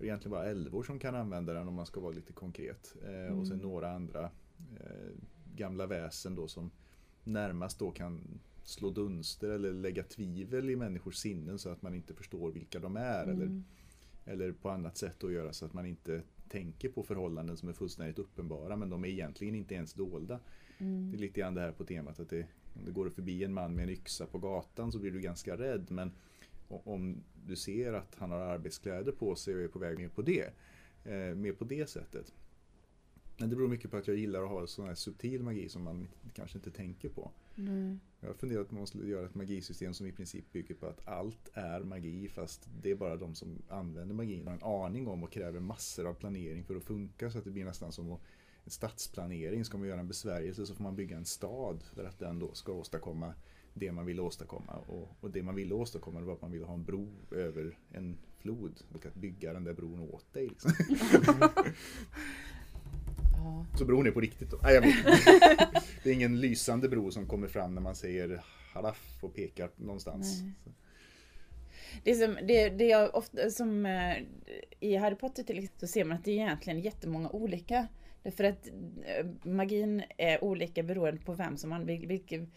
det 0.00 0.04
är 0.04 0.08
egentligen 0.08 0.30
bara 0.30 0.44
älvor 0.44 0.82
som 0.82 0.98
kan 0.98 1.14
använda 1.14 1.52
den 1.52 1.68
om 1.68 1.74
man 1.74 1.86
ska 1.86 2.00
vara 2.00 2.12
lite 2.12 2.32
konkret. 2.32 2.96
Eh, 3.04 3.26
mm. 3.26 3.38
Och 3.38 3.46
sen 3.46 3.58
några 3.58 3.90
andra 3.90 4.30
eh, 4.80 5.10
gamla 5.54 5.86
väsen 5.86 6.34
då 6.34 6.48
som 6.48 6.70
närmast 7.24 7.78
då 7.78 7.90
kan 7.90 8.40
slå 8.62 8.90
dunster 8.90 9.50
eller 9.50 9.72
lägga 9.72 10.02
tvivel 10.02 10.70
i 10.70 10.76
människors 10.76 11.16
sinnen 11.16 11.58
så 11.58 11.68
att 11.68 11.82
man 11.82 11.94
inte 11.94 12.14
förstår 12.14 12.52
vilka 12.52 12.78
de 12.78 12.96
är. 12.96 13.22
Mm. 13.22 13.36
Eller, 13.36 13.62
eller 14.24 14.52
på 14.52 14.70
annat 14.70 14.96
sätt 14.96 15.14
då 15.18 15.32
göra 15.32 15.52
så 15.52 15.66
att 15.66 15.72
man 15.72 15.86
inte 15.86 16.22
tänker 16.48 16.88
på 16.88 17.02
förhållanden 17.02 17.56
som 17.56 17.68
är 17.68 17.72
fullständigt 17.72 18.18
uppenbara 18.18 18.76
men 18.76 18.90
de 18.90 19.04
är 19.04 19.08
egentligen 19.08 19.54
inte 19.54 19.74
ens 19.74 19.94
dolda. 19.94 20.40
Mm. 20.78 21.10
Det 21.10 21.16
är 21.16 21.20
lite 21.20 21.40
grann 21.40 21.54
det 21.54 21.60
här 21.60 21.72
på 21.72 21.84
temat 21.84 22.20
att 22.20 22.30
det, 22.30 22.46
om 22.74 22.84
det 22.84 22.92
går 22.92 23.10
förbi 23.10 23.44
en 23.44 23.54
man 23.54 23.74
med 23.74 23.82
en 23.82 23.90
yxa 23.90 24.26
på 24.26 24.38
gatan 24.38 24.92
så 24.92 24.98
blir 24.98 25.10
du 25.10 25.20
ganska 25.20 25.56
rädd 25.56 25.86
men 25.90 26.12
om 26.68 27.22
du 27.46 27.56
ser 27.56 27.92
att 27.92 28.14
han 28.14 28.30
har 28.30 28.38
arbetskläder 28.38 29.12
på 29.12 29.34
sig 29.36 29.54
och 29.54 29.60
är 29.60 29.68
på 29.68 29.78
väg 29.78 29.98
ner 29.98 30.08
på 30.08 30.22
det. 30.22 30.52
Eh, 31.04 31.34
mer 31.34 31.52
på 31.52 31.64
det 31.64 31.90
sättet. 31.90 32.34
Men 33.38 33.50
det 33.50 33.56
beror 33.56 33.68
mycket 33.68 33.90
på 33.90 33.96
att 33.96 34.08
jag 34.08 34.16
gillar 34.16 34.42
att 34.42 34.48
ha 34.48 34.66
sån 34.66 34.86
här 34.86 34.94
subtil 34.94 35.42
magi 35.42 35.68
som 35.68 35.82
man 35.82 36.08
kanske 36.34 36.58
inte 36.58 36.70
tänker 36.70 37.08
på. 37.08 37.30
Mm. 37.56 38.00
Jag 38.20 38.28
har 38.28 38.34
funderat 38.34 38.62
på 38.62 38.66
att 38.66 38.72
man 38.72 38.80
måste 38.80 38.98
göra 38.98 39.26
ett 39.26 39.34
magisystem 39.34 39.94
som 39.94 40.06
i 40.06 40.12
princip 40.12 40.52
bygger 40.52 40.74
på 40.74 40.86
att 40.86 41.08
allt 41.08 41.50
är 41.54 41.80
magi 41.80 42.28
fast 42.28 42.68
det 42.82 42.90
är 42.90 42.94
bara 42.94 43.16
de 43.16 43.34
som 43.34 43.62
använder 43.68 44.14
magin 44.14 44.46
har 44.46 44.54
en 44.54 44.62
aning 44.62 45.08
om 45.08 45.22
och 45.22 45.32
kräver 45.32 45.60
massor 45.60 46.06
av 46.06 46.14
planering 46.14 46.64
för 46.64 46.76
att 46.76 46.84
funka 46.84 47.30
så 47.30 47.38
att 47.38 47.44
det 47.44 47.50
blir 47.50 47.64
nästan 47.64 47.92
som 47.92 48.10
en 48.64 48.70
stadsplanering. 48.70 49.64
Ska 49.64 49.78
man 49.78 49.88
göra 49.88 50.00
en 50.00 50.08
besvärjelse 50.08 50.66
så 50.66 50.74
får 50.74 50.82
man 50.82 50.96
bygga 50.96 51.16
en 51.16 51.24
stad 51.24 51.82
för 51.94 52.04
att 52.04 52.18
den 52.18 52.38
då 52.38 52.54
ska 52.54 52.72
åstadkomma 52.72 53.34
det 53.74 53.92
man 53.92 54.06
ville 54.06 54.22
åstadkomma. 54.22 54.72
Och, 54.72 55.16
och 55.20 55.30
det 55.30 55.42
man 55.42 55.54
ville 55.54 55.74
åstadkomma 55.74 56.20
var 56.20 56.32
att 56.32 56.42
man 56.42 56.50
ville 56.50 56.64
ha 56.64 56.74
en 56.74 56.84
bro 56.84 57.08
över 57.30 57.78
en 57.92 58.18
flod 58.38 58.80
och 58.94 59.06
att 59.06 59.14
bygga 59.14 59.52
den 59.52 59.64
där 59.64 59.74
bron 59.74 60.00
åt 60.00 60.32
dig. 60.32 60.48
Liksom. 60.48 60.72
ja. 63.50 63.78
Så 63.78 63.84
bron 63.84 64.06
är 64.06 64.10
på 64.10 64.20
riktigt 64.20 64.50
då? 64.50 64.58
Nej, 64.62 64.74
jag 64.74 64.82
vet. 64.82 65.04
Det 66.02 66.10
är 66.10 66.14
ingen 66.14 66.40
lysande 66.40 66.88
bro 66.88 67.10
som 67.10 67.26
kommer 67.26 67.48
fram 67.48 67.74
när 67.74 67.82
man 67.82 67.96
säger 67.96 68.42
halaff 68.72 69.18
och 69.20 69.34
pekar 69.34 69.70
någonstans. 69.76 70.42
Det, 72.04 72.14
som, 72.14 72.38
det, 72.42 72.68
det 72.68 72.84
jag 72.84 73.14
ofta, 73.14 73.50
som 73.50 73.86
eh, 73.86 74.16
i 74.80 74.96
Harry 74.96 75.14
Potter 75.14 75.42
till 75.42 75.58
exempel, 75.58 75.88
så 75.88 75.92
ser 75.92 76.04
man 76.04 76.16
att 76.16 76.24
det 76.24 76.30
är 76.30 76.34
egentligen 76.34 76.80
jättemånga 76.80 77.28
olika. 77.28 77.88
Därför 78.22 78.44
att 78.44 78.66
eh, 79.04 79.26
magin 79.42 80.02
är 80.16 80.44
olika 80.44 80.82
beroende 80.82 81.20
på 81.20 81.32
vem 81.32 81.56
som 81.56 81.70
man, 81.70 81.86
vilken, 81.86 82.52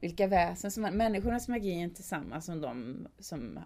vilka 0.00 0.26
väsen 0.26 0.70
som 0.70 0.82
människornas 0.82 1.48
magi 1.48 1.70
är 1.70 1.82
inte 1.82 2.02
samma 2.02 2.40
som 2.40 2.60
de 2.60 3.06
som 3.18 3.58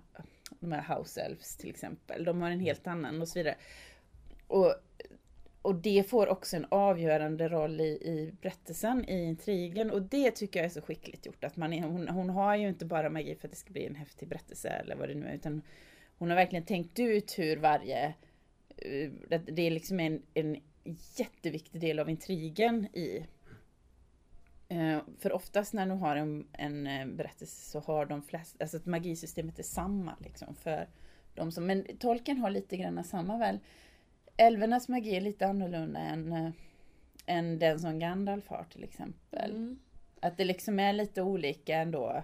de 0.61 0.73
här 0.73 0.97
house 0.97 1.21
elves 1.21 1.57
till 1.57 1.71
exempel. 1.71 2.25
De 2.25 2.43
har 2.43 2.51
en 2.51 2.61
helt 2.61 2.87
annan 2.87 3.23
och 3.23 3.29
så 3.29 3.39
vidare. 3.39 3.57
Och, 4.47 4.75
och 5.63 5.75
det 5.75 6.09
får 6.11 6.27
också 6.29 6.57
en 6.57 6.67
avgörande 6.69 7.49
roll 7.49 7.81
i, 7.81 7.85
i 7.85 8.35
berättelsen, 8.43 9.05
i 9.09 9.25
intrigen. 9.25 9.91
Och 9.91 10.03
det 10.03 10.31
tycker 10.31 10.61
jag 10.61 10.65
är 10.67 10.71
så 10.71 10.83
skickligt 10.83 11.27
gjort. 11.27 11.45
Att 11.45 11.57
man 11.57 11.73
är, 11.73 11.83
hon, 11.83 12.09
hon 12.09 12.31
har 12.31 12.57
ju 12.57 12.69
inte 12.69 12.85
bara 12.85 13.11
magi 13.11 13.35
för 13.35 13.49
att 13.49 13.53
det 13.53 13.59
ska 13.59 13.73
bli 13.73 13.87
en 13.87 13.95
häftig 13.95 14.29
berättelse 14.29 14.69
eller 14.69 14.97
vad 14.97 15.09
det 15.09 15.15
nu 15.15 15.27
är. 15.27 15.35
Utan 15.35 15.63
hon 16.19 16.29
har 16.29 16.37
verkligen 16.37 16.65
tänkt 16.65 16.99
ut 16.99 17.39
hur 17.39 17.57
varje... 17.57 18.05
Eh, 18.77 19.11
det- 19.29 19.39
Det 19.47 19.63
är 19.63 19.71
liksom 19.71 20.01
en, 20.01 20.23
en 20.35 20.57
jätteviktig 21.19 21.81
del 21.81 21.99
av 21.99 22.11
intrigen 22.11 22.87
i... 22.97 23.27
Eh, 24.69 24.99
för 25.19 25.33
oftast 25.33 25.73
när 25.73 25.87
du 25.87 25.93
har 25.93 26.17
en, 26.17 26.47
en 26.53 26.87
eh, 26.87 27.07
berättelse 27.07 27.71
så 27.71 27.81
har 27.81 28.07
de 28.07 28.23
flesta, 28.23 28.65
alltså 28.65 28.77
att 28.77 28.87
magisystemet 28.87 29.59
är 29.59 29.63
samma 29.63 30.17
liksom 30.21 30.55
för 30.55 30.89
de 31.35 31.53
som, 31.53 31.67
men 31.67 31.87
tolken 31.99 32.39
har 32.39 32.51
lite 32.51 32.77
grann 32.77 33.05
samma 33.05 33.39
väl. 33.39 33.59
Älvornas 34.43 34.89
magi 34.89 35.17
är 35.17 35.21
lite 35.21 35.47
annorlunda 35.47 36.01
än, 36.01 36.33
eh, 36.33 36.53
än 37.27 37.59
den 37.59 37.81
som 37.81 37.99
Gandalf 37.99 38.49
har 38.49 38.65
till 38.65 38.85
exempel. 38.85 39.51
Mm. 39.51 39.79
Att 40.21 40.37
det 40.37 40.45
liksom 40.45 40.79
är 40.79 40.93
lite 40.93 41.23
olika 41.23 41.77
ändå. 41.77 42.23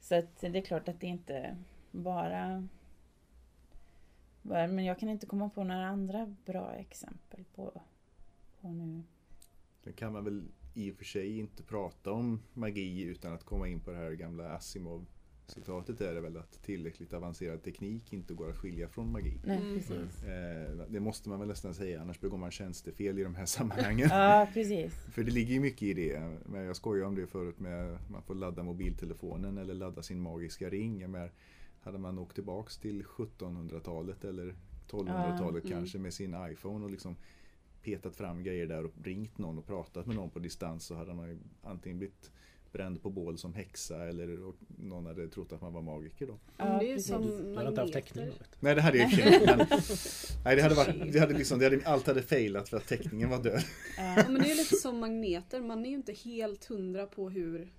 Så 0.00 0.14
att 0.14 0.40
det 0.40 0.58
är 0.58 0.62
klart 0.62 0.88
att 0.88 1.00
det 1.00 1.06
inte 1.06 1.56
bara... 1.90 2.68
bara 4.42 4.66
men 4.66 4.84
jag 4.84 4.98
kan 4.98 5.08
inte 5.08 5.26
komma 5.26 5.50
på 5.50 5.64
några 5.64 5.86
andra 5.86 6.34
bra 6.44 6.74
exempel 6.74 7.44
på, 7.54 7.82
på 8.60 8.68
nu. 8.68 9.02
Sen 9.84 9.92
kan 9.92 10.12
man 10.12 10.24
väl 10.24 10.48
i 10.74 10.92
och 10.92 10.96
för 10.96 11.04
sig 11.04 11.38
inte 11.38 11.62
prata 11.62 12.12
om 12.12 12.42
magi 12.52 13.02
utan 13.02 13.32
att 13.32 13.44
komma 13.44 13.68
in 13.68 13.80
på 13.80 13.90
det 13.90 13.96
här 13.96 14.10
gamla 14.10 14.48
Asimov 14.48 15.06
Citatet 15.46 16.00
är 16.00 16.20
väl 16.20 16.36
att 16.36 16.62
tillräckligt 16.62 17.12
avancerad 17.12 17.62
teknik 17.62 18.12
inte 18.12 18.34
går 18.34 18.50
att 18.50 18.56
skilja 18.56 18.88
från 18.88 19.12
magi. 19.12 19.40
Nej, 19.44 19.58
Mm. 19.58 19.74
precis. 19.74 20.22
Eh, 20.24 20.86
det 20.88 21.00
måste 21.00 21.28
man 21.28 21.38
väl 21.38 21.48
nästan 21.48 21.74
säga, 21.74 22.00
annars 22.00 22.20
begår 22.20 22.38
man 22.38 22.50
tjänstefel 22.50 23.18
i 23.18 23.22
de 23.22 23.34
här 23.34 23.46
sammanhangen. 23.56 24.08
Ja, 24.10 24.48
precis. 24.54 24.94
För 24.94 25.22
det 25.22 25.30
ligger 25.30 25.54
ju 25.54 25.60
mycket 25.60 25.82
i 25.82 25.94
det. 25.94 26.38
Men 26.46 26.62
jag 26.64 26.76
skojade 26.76 27.06
om 27.08 27.14
det 27.14 27.26
förut 27.26 27.60
med 27.60 27.94
att 27.94 28.10
man 28.10 28.22
får 28.22 28.34
ladda 28.34 28.62
mobiltelefonen 28.62 29.58
eller 29.58 29.74
ladda 29.74 30.02
sin 30.02 30.20
magiska 30.20 30.68
ring. 30.70 31.10
Menar, 31.10 31.32
hade 31.80 31.98
man 31.98 32.18
åkt 32.18 32.34
tillbaks 32.34 32.78
till 32.78 33.02
1700-talet 33.04 34.24
eller 34.24 34.54
1200-talet 34.90 35.64
Ja, 35.64 35.70
mm. 35.70 35.78
kanske 35.78 35.98
med 35.98 36.14
sin 36.14 36.36
iPhone 36.50 36.84
och 36.84 36.90
liksom 36.90 37.16
petat 37.82 38.16
fram 38.16 38.42
grejer 38.42 38.66
där 38.66 38.84
och 38.84 38.92
ringt 39.02 39.38
någon 39.38 39.58
och 39.58 39.66
pratat 39.66 40.06
med 40.06 40.16
någon 40.16 40.30
på 40.30 40.38
distans 40.38 40.84
så 40.84 40.94
hade 40.94 41.14
man 41.14 41.28
ju 41.28 41.38
antingen 41.62 41.98
blivit 41.98 42.30
bränd 42.74 43.02
på 43.02 43.10
bål 43.10 43.38
som 43.38 43.54
häxa 43.54 44.04
eller 44.08 44.44
och 44.44 44.54
någon 44.78 45.06
hade 45.06 45.28
trott 45.28 45.52
att 45.52 45.60
man 45.60 45.72
var 45.72 45.82
magiker 45.82 46.26
då. 46.26 46.38
Ja, 46.56 46.78
det 46.80 46.92
är 46.92 46.98
som 46.98 47.22
Du 47.52 47.56
har 47.58 47.68
inte 47.68 47.80
haft 47.80 48.14
du. 48.14 48.32
Nej 48.60 48.74
det 48.74 48.80
hade 48.80 48.98
jag 48.98 49.10
inte, 49.12 49.42
men 49.56 49.66
Nej 50.44 50.56
det 50.56 50.62
hade 50.62 50.74
varit, 50.74 51.12
det 51.12 51.18
hade 51.18 51.34
liksom, 51.34 51.58
det 51.58 51.64
hade, 51.64 51.80
allt 51.84 52.06
hade 52.06 52.22
failat 52.22 52.68
för 52.68 52.76
att 52.76 52.86
teckningen 52.86 53.30
var 53.30 53.42
död. 53.42 53.62
Ja. 53.96 54.14
Ja, 54.16 54.24
men 54.28 54.42
det 54.42 54.50
är 54.50 54.54
lite 54.56 54.76
som 54.76 54.98
magneter. 54.98 55.60
Man 55.60 55.84
är 55.84 55.88
ju 55.90 55.94
inte 55.94 56.12
helt 56.12 56.64
hundra 56.64 57.06
på 57.06 57.30
hur, 57.30 57.72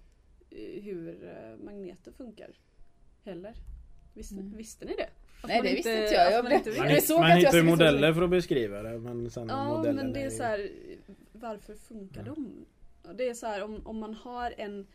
eh, 0.50 0.84
hur 0.84 1.24
eh, 1.24 1.66
magneter 1.66 2.12
funkar. 2.12 2.50
Heller. 3.24 3.54
Visste, 4.14 4.36
Mm. 4.36 4.58
visste 4.58 4.86
ni 4.86 4.94
det? 4.98 5.10
Att 5.42 5.48
Nej, 5.48 5.62
det 5.64 5.74
visste 5.76 5.92
inte 5.92 6.14
jag. 6.14 6.28
att 6.28 6.34
Jag 6.34 6.44
man 6.44 6.54
inte 6.54 6.70
Men 6.70 6.80
Man, 6.80 6.88
du 6.88 7.02
såg 7.02 7.20
man 7.20 7.32
att 7.32 7.42
jag 7.42 7.52
hittar 7.54 7.64
modeller 7.64 8.14
för 8.14 8.22
att 8.22 8.30
beskriva 8.30 8.82
det 8.84 9.00
men 9.00 9.30
sen 9.32 9.48
Ja 9.50 9.84
men 9.94 10.14
det 10.14 10.22
är 10.22 10.30
så 10.30 10.44
här. 10.44 10.70
Varför 11.32 11.76
funkar 11.76 12.24
de? 12.24 12.66
Ja, 13.06 13.14
Det 13.14 13.30
är 13.30 13.34
så 13.34 13.48
här 13.48 13.64
om, 13.64 13.88
om 13.88 14.00
man 14.00 14.14
har 14.14 14.54
en 14.58 14.88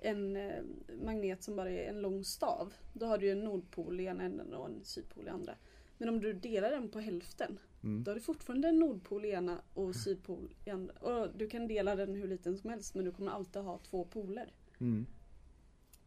en 0.00 0.36
eh, 0.36 0.62
magnet 1.04 1.42
som 1.42 1.56
bara 1.56 1.70
är 1.70 1.88
en 1.88 2.02
lång 2.02 2.24
stav. 2.24 2.72
Då 2.92 3.06
har 3.06 3.18
du 3.18 3.30
en 3.30 3.44
nordpol 3.44 4.00
i 4.00 4.04
ena 4.04 4.24
änden 4.24 4.54
och 4.54 4.66
en 4.66 4.84
sydpol 4.84 5.26
i 5.26 5.30
andra. 5.30 5.54
Men 5.98 6.08
om 6.08 6.20
du 6.20 6.32
delar 6.32 6.70
den 6.70 6.88
på 6.88 7.00
hälften. 7.00 7.58
Mm. 7.82 8.04
Då 8.04 8.10
har 8.10 8.14
du 8.14 8.20
fortfarande 8.20 8.68
en 8.68 8.78
nordpol 8.78 9.24
i 9.24 9.30
ena 9.30 9.58
och 9.74 9.96
sydpol 9.96 10.54
i 10.64 10.70
andra. 10.70 10.94
Och 10.94 11.28
du 11.36 11.48
kan 11.48 11.68
dela 11.68 11.96
den 11.96 12.14
hur 12.14 12.28
liten 12.28 12.58
som 12.58 12.70
helst 12.70 12.94
men 12.94 13.04
du 13.04 13.12
kommer 13.12 13.32
alltid 13.32 13.62
ha 13.62 13.78
två 13.78 14.04
poler. 14.04 14.52
Mm. 14.80 15.06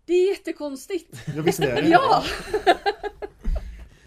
Det 0.06 0.14
är 0.14 0.30
jättekonstigt! 0.30 1.28
Jag 1.36 1.44
visste 1.44 1.82
det. 1.82 1.90
Ja! 1.90 2.24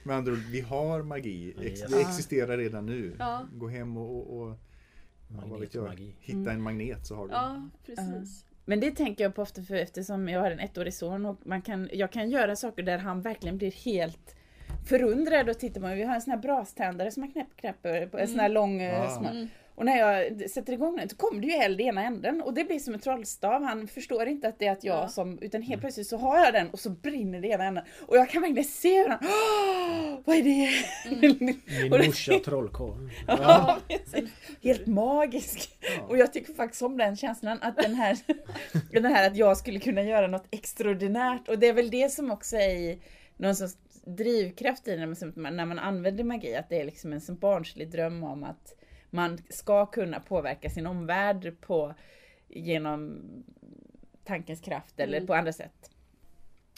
Med 0.05 0.17
andra 0.17 0.33
ord, 0.33 0.39
vi 0.39 0.61
har 0.61 1.03
magi. 1.03 1.55
Ex-. 1.61 1.81
Det 1.81 2.01
existerar 2.01 2.59
redan 2.59 2.87
nu. 2.87 3.17
Ja. 3.19 3.49
Gå 3.53 3.69
hem 3.69 3.97
och, 3.97 4.17
och, 4.17 4.49
och 4.49 4.57
ja, 4.57 4.57
vad 4.57 4.59
vet 4.59 5.21
jag, 5.22 5.22
Magnetmagi. 5.37 6.15
hitta 6.21 6.53
en 6.53 6.63
magnet 6.63 7.07
så 7.07 7.17
har 7.17 7.27
du 7.29 7.33
Ja, 7.33 7.69
precis. 7.87 8.45
Men 8.65 8.81
det 8.81 8.91
tänker 8.91 9.25
jag 9.25 9.35
på 9.35 9.43
ofta 9.43 9.63
för 9.63 9.75
eftersom 9.75 10.29
jag 10.29 10.41
har 10.41 10.51
en 10.51 10.61
ettårig 10.61 10.95
son 10.95 11.27
och 11.27 11.37
man 11.45 11.63
kan, 11.63 11.89
jag 11.93 12.13
kan 12.13 12.31
göra 12.31 12.57
saker 12.57 12.83
där 12.83 12.99
han 12.99 13.21
verkligen 13.21 13.59
blir 13.59 13.71
helt 13.71 14.37
förundrad 14.89 15.49
och 15.49 15.59
tittar 15.59 15.81
på 15.81 15.87
mig. 15.87 15.97
Vi 15.97 16.03
har 16.03 16.15
en 16.15 16.21
sån 16.23 16.31
här 16.31 16.39
braständare 16.39 17.11
som 17.11 17.21
man 17.21 17.33
knäpper, 17.33 17.57
knäpper 17.57 18.07
på 18.07 18.19
en 18.19 18.29
sån 18.29 18.41
här 18.41 18.49
lång 18.49 18.81
eh, 18.81 19.01
Ah. 19.01 19.47
Mm. 19.77 19.79
Och 19.79 19.85
när 19.85 19.99
jag 19.99 20.51
sätter 20.51 20.73
igång 20.73 20.97
den 20.97 21.09
så 21.09 21.17
kommer 21.17 21.41
det 21.41 21.47
ju 21.47 21.53
eld 21.53 21.81
i 21.81 21.85
ena 21.85 22.03
änden 22.05 22.43
och 22.43 22.55
det 22.55 22.65
blir 22.65 22.79
som 22.79 22.95
en 22.95 23.01
trollstav. 23.01 23.63
Han 23.63 23.89
förstår 23.89 24.27
inte 24.27 24.49
att 24.49 24.59
det 24.59 24.67
är 24.67 24.73
att 24.73 24.85
jag 24.85 24.97
Ja. 25.05 25.09
som, 25.09 25.39
utan 25.39 25.63
helt 25.63 25.81
plötsligt 25.81 26.07
så 26.07 26.17
har 26.17 26.39
jag 26.39 26.53
den 26.55 26.71
och 26.71 26.79
så 26.81 26.91
brinner 26.91 27.41
det 27.41 27.49
i 27.49 27.51
ena 27.51 27.65
änden. 27.65 27.85
Och 28.07 28.17
jag 28.17 28.31
kan 28.31 28.43
verkligen 28.43 28.65
se 28.65 28.99
hur 29.03 29.09
han, 29.09 29.19
"Åh, 29.23 30.21
vad 30.25 30.37
är 30.37 30.43
det? 30.43 30.71
Min 31.41 31.93
Och 31.93 31.99
det- 31.99 32.07
morsa 32.07 32.39
trollkarl. 32.45 33.11
Ja. 33.27 33.79
Helt 34.63 34.87
magisk. 34.87 35.71
Ja. 35.97 36.03
Och 36.03 36.19
jag 36.19 36.33
tycker 36.33 36.53
faktiskt 36.55 36.83
om 36.83 36.97
den 36.97 37.17
känslan 37.17 37.59
att 37.63 37.77
den 37.77 37.95
här, 37.95 38.19
den 38.93 39.05
här 39.05 39.27
att 39.31 39.37
jag 39.37 39.57
skulle 39.57 39.79
kunna 39.79 40.03
göra 40.03 40.27
något 40.27 40.47
extraordinärt. 40.51 41.49
Och 41.49 41.59
det 41.59 41.67
är 41.69 41.73
väl 41.73 41.91
det 41.91 42.13
som 42.13 42.31
också 42.31 42.57
är 42.57 42.69
i 42.77 42.99
någon 43.37 43.57
sorts 43.57 43.75
drivkraft 44.05 44.89
i 44.89 44.97
när 44.97 45.07
man, 45.41 45.57
när 45.57 45.67
man 45.67 45.79
använder 45.79 46.25
magi. 46.25 46.55
Att 46.57 46.69
det 46.69 46.81
är 46.81 46.85
liksom 46.85 47.13
en 47.13 47.21
barnslig 47.41 47.91
dröm 47.91 48.25
om 48.25 48.45
att 48.45 48.75
man 49.15 49.39
ska 49.49 49.87
kunna 49.87 50.21
påverka 50.21 50.71
sin 50.71 50.87
omvärld 50.87 51.61
på, 51.61 51.95
genom 52.49 53.21
tankens 54.25 54.61
kraft 54.61 55.01
eller 55.01 55.17
Mm. 55.17 55.27
på 55.27 55.35
andra 55.35 55.53
sätt. 55.53 55.91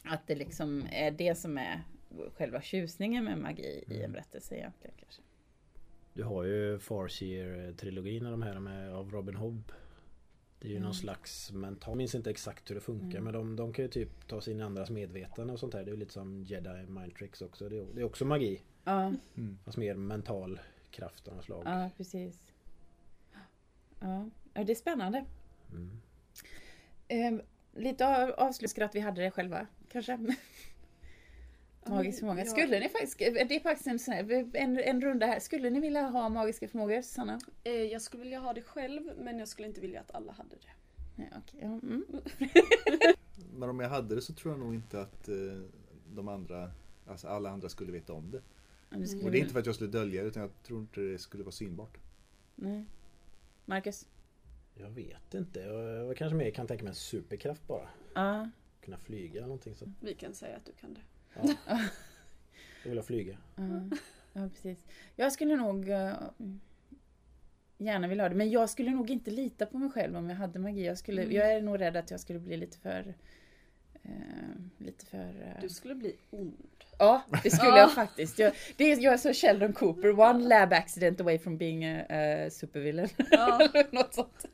Att 0.05 0.27
det 0.27 0.35
liksom 0.35 0.87
är 0.93 1.11
det 1.11 1.35
som 1.35 1.59
är 1.59 1.83
själva 2.37 2.61
tjusningen 2.63 3.25
med 3.25 3.39
magi 3.39 3.85
i 3.89 4.03
en 4.03 4.13
berättelse 4.13 4.55
egentligen. 4.57 4.95
Kanske. 5.01 5.23
Du 6.13 6.23
har 6.25 6.45
ju 6.45 6.79
Farseer-trilogin 6.79 8.25
och 8.25 8.31
de 8.31 8.43
här 8.43 8.61
med, 8.61 8.95
av 8.95 9.11
Robin 9.11 9.35
Hobb. 9.35 9.73
Det 10.59 10.67
är 10.69 10.71
ju 10.71 10.77
Mm. 10.77 10.85
någon 10.85 10.95
slags 10.95 11.53
mental... 11.53 11.91
Jag 11.91 11.97
minns 11.97 12.15
inte 12.15 12.31
exakt 12.31 12.71
hur 12.71 12.75
det 12.75 12.81
funkar 12.81 13.19
Mm. 13.19 13.25
men 13.25 13.33
de, 13.33 13.57
de 13.57 13.73
kan 13.73 13.85
ju 13.85 13.89
typ 13.91 14.29
ta 14.29 14.41
sig 14.41 14.53
in 14.55 14.61
i 14.61 14.63
andras 14.63 14.91
medvetande 14.91 15.53
och 15.53 15.59
sånt 15.61 15.73
där. 15.73 15.85
Det 15.85 15.91
är 15.91 15.93
ju 15.93 15.99
lite 15.99 16.13
som 16.13 16.43
Jedi 16.45 16.87
Mind 16.89 17.15
Tricks 17.15 17.43
också. 17.43 17.69
Det 17.69 17.79
är, 17.79 17.87
det 17.95 18.01
är 18.01 18.05
också 18.05 18.25
magi. 18.25 18.63
Ja. 18.85 19.13
Mm. 19.37 19.59
Fast 19.65 19.77
mer 19.79 19.95
mental 19.95 20.61
kraft 20.95 21.29
av 21.29 21.37
något 21.37 21.45
slag. 21.45 21.63
Ja, 21.67 21.91
precis. 21.97 22.39
Ja, 24.01 24.31
ja 24.55 24.65
det 24.65 24.73
är 24.73 24.77
spännande. 24.77 25.25
Mm. 25.73 26.01
Eh, 27.09 27.45
lite 27.73 28.07
av, 28.07 28.31
avslutningsskratt 28.31 28.95
vi 28.95 29.01
hade 29.01 29.23
det 29.23 29.31
själva, 29.31 29.67
kanske. 29.89 30.19
Magisk 31.87 32.19
förmåga. 32.19 32.45
Ja. 32.45 32.51
Skulle 32.51 32.81
ni 32.81 32.89
faktiskt, 32.89 33.19
det 33.19 33.57
är 33.57 33.61
faktiskt 33.61 34.09
en, 34.09 34.51
en, 34.55 34.79
en 34.79 35.01
runda 35.01 35.27
här. 35.27 35.41
Skulle 35.41 35.71
ni 35.71 35.81
vilja 35.81 36.03
ha 36.03 36.29
magiska 36.29 36.69
förmågor, 36.69 37.03
Sanna? 37.03 37.41
Eh, 37.65 37.73
Jag 37.73 38.03
skulle 38.03 38.23
vilja 38.23 38.39
ha 38.39 38.53
det 38.53 38.63
själv 38.63 39.03
men 39.19 39.39
jag 39.39 39.49
skulle 39.49 39.69
inte 39.69 39.81
vilja 39.81 40.01
att 40.01 40.15
alla 40.15 40.33
hade 40.33 40.57
det. 40.57 40.73
Ja, 41.17 41.25
okej, 41.39 41.61
ja, 41.63 41.67
mm. 41.67 42.05
Men 43.55 43.71
om 43.71 43.81
jag 43.81 43.89
hade 43.89 44.15
det 44.15 44.23
så 44.23 44.35
tror 44.35 44.55
jag 44.55 44.61
nog 44.61 44.75
inte 44.75 45.01
att 45.01 45.29
eh, 45.29 45.35
de 46.15 46.29
andra, 46.29 46.71
alltså 47.07 47.29
alla 47.29 47.51
andra 47.51 47.69
skulle 47.69 47.93
veta 47.93 48.13
om 48.13 48.31
det. 48.31 48.43
Och 48.95 49.31
det 49.31 49.39
är 49.39 49.41
inte 49.41 49.53
för 49.53 49.61
att 49.61 49.67
jag 49.67 49.75
skulle 49.75 49.91
dölja 49.91 50.23
det 50.23 50.29
utan 50.29 50.43
jag 50.43 50.63
tror 50.63 50.81
inte 50.81 51.01
det 51.01 51.19
skulle 51.19 51.45
vara 51.45 51.53
synbart. 51.53 51.99
Nej. 52.55 52.85
Marcus? 53.65 54.07
Jag 54.75 54.91
vet 54.91 55.35
inte. 55.35 55.61
Jag, 55.61 56.07
jag 56.07 56.17
kanske 56.17 56.37
mer 56.37 56.51
kan 56.51 56.67
tänka 56.67 56.85
mig 56.85 56.91
en 56.91 56.95
superkraft 56.95 57.67
bara. 57.67 57.89
Ja. 58.15 58.51
Kunna 58.81 58.99
flyga 58.99 59.33
eller 59.37 59.47
någonting 59.47 59.75
så. 59.75 59.93
Vi 60.01 60.15
kan 60.15 60.35
säga 60.35 60.57
att 60.57 60.65
du 60.65 60.73
kan 60.73 60.95
det. 60.95 61.01
Ja. 61.35 61.55
Jag 62.85 62.91
vill 62.91 63.03
flyga. 63.03 63.39
Ja, 63.57 63.81
ja 64.33 64.49
precis. 64.49 64.87
Jag 65.17 65.33
skulle 65.33 65.57
nog 65.57 65.89
eh, 65.89 66.13
gärna 67.79 68.09
vilja 68.09 68.25
ha 68.25 68.29
det, 68.29 68.35
men 68.35 68.51
jag 68.51 68.71
skulle 68.71 68.91
nog 68.91 69.11
inte 69.11 69.31
lita 69.31 69.67
på 69.67 69.79
mig 69.79 69.91
själv 69.91 70.17
om 70.17 70.31
jag 70.31 70.37
hade 70.37 70.59
magi. 70.59 70.87
Jag, 70.87 70.99
skulle, 70.99 71.23
Mm. 71.23 71.35
jag 71.35 71.53
är 71.53 71.63
nog 71.63 71.81
rädd 71.81 71.97
att 71.97 72.11
jag 72.11 72.21
skulle 72.21 72.39
bli 72.39 72.57
lite 72.57 72.79
för... 72.79 73.15
Eh, 74.05 74.11
lite 74.79 75.07
för... 75.07 75.19
Eh, 75.19 75.61
Du 75.61 75.69
skulle 75.69 75.95
bli 75.95 76.17
ond. 76.31 76.57
Ja, 76.99 77.23
det 77.43 77.51
skulle 77.51 77.69
Ja. 77.71 77.79
jag 77.79 77.93
faktiskt. 77.93 78.39
Jag, 78.39 78.53
det 78.77 78.93
är, 78.93 79.01
jag 79.01 79.13
är 79.15 79.17
så 79.19 79.33
Sheldon 79.33 79.73
Cooper, 79.73 80.21
one 80.21 80.49
lab 80.49 80.73
accident 80.73 81.21
away 81.21 81.39
from 81.39 81.57
being 81.59 81.85
a, 81.85 82.05
a 82.47 82.51
supervillain. 82.51 83.09
Ja. 83.31 83.69
Något 83.91 84.15
sånt. 84.15 84.45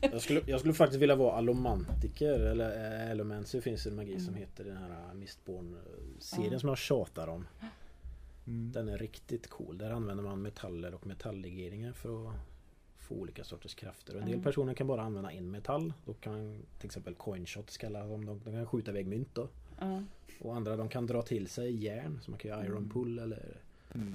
Jag 0.00 0.22
skulle, 0.22 0.42
jag 0.46 0.60
skulle 0.60 0.74
faktiskt 0.74 1.02
vilja 1.02 1.16
vara 1.16 1.32
allomantiker 1.36 2.40
eller 2.40 3.04
äh, 3.04 3.10
allomancer 3.10 3.60
finns 3.60 3.86
en 3.86 3.96
magi 3.96 4.18
som 4.20 4.28
Mm. 4.28 4.40
heter 4.40 4.64
den 4.64 4.76
här 4.76 4.90
äh, 4.90 5.14
Mistborn-serien 5.14 6.52
Ja. 6.52 6.58
som 6.58 6.68
jag 6.68 6.78
tjatar 6.78 7.28
om. 7.28 7.46
Mm. 8.46 8.72
Den 8.72 8.88
är 8.88 8.98
riktigt 8.98 9.46
cool. 9.50 9.78
Där 9.78 9.90
använder 9.90 10.24
man 10.24 10.42
metaller 10.42 10.94
och 10.94 11.06
metalllegeringar 11.06 11.92
för 11.92 12.28
att 12.28 12.34
få 13.06 13.14
olika 13.14 13.44
sorters 13.44 13.74
krafter. 13.74 14.14
Och 14.14 14.20
en 14.20 14.26
del 14.26 14.34
Mm. 14.34 14.44
personer 14.44 14.74
kan 14.74 14.86
bara 14.86 15.02
använda 15.02 15.30
en 15.32 15.50
metall. 15.50 15.92
Då 16.04 16.14
kan 16.14 16.62
till 16.78 16.86
exempel 16.86 17.14
coinshots 17.14 17.76
kallas 17.78 18.08
de. 18.08 18.26
De 18.26 18.40
kan 18.40 18.66
skjuta 18.66 18.90
iväg 18.90 19.06
mynt 19.06 19.28
då. 19.34 19.48
Ja. 19.80 20.02
Och 20.40 20.56
andra 20.56 20.76
de 20.76 20.88
kan 20.88 21.06
dra 21.06 21.22
till 21.22 21.48
sig 21.48 21.84
järn. 21.84 22.18
Så 22.22 22.30
man 22.30 22.38
kan 22.38 22.48
göra 22.50 22.64
iron 22.64 22.76
Mm. 22.76 22.90
pull 22.90 23.18
eller... 23.18 23.56
Mm. 23.94 24.14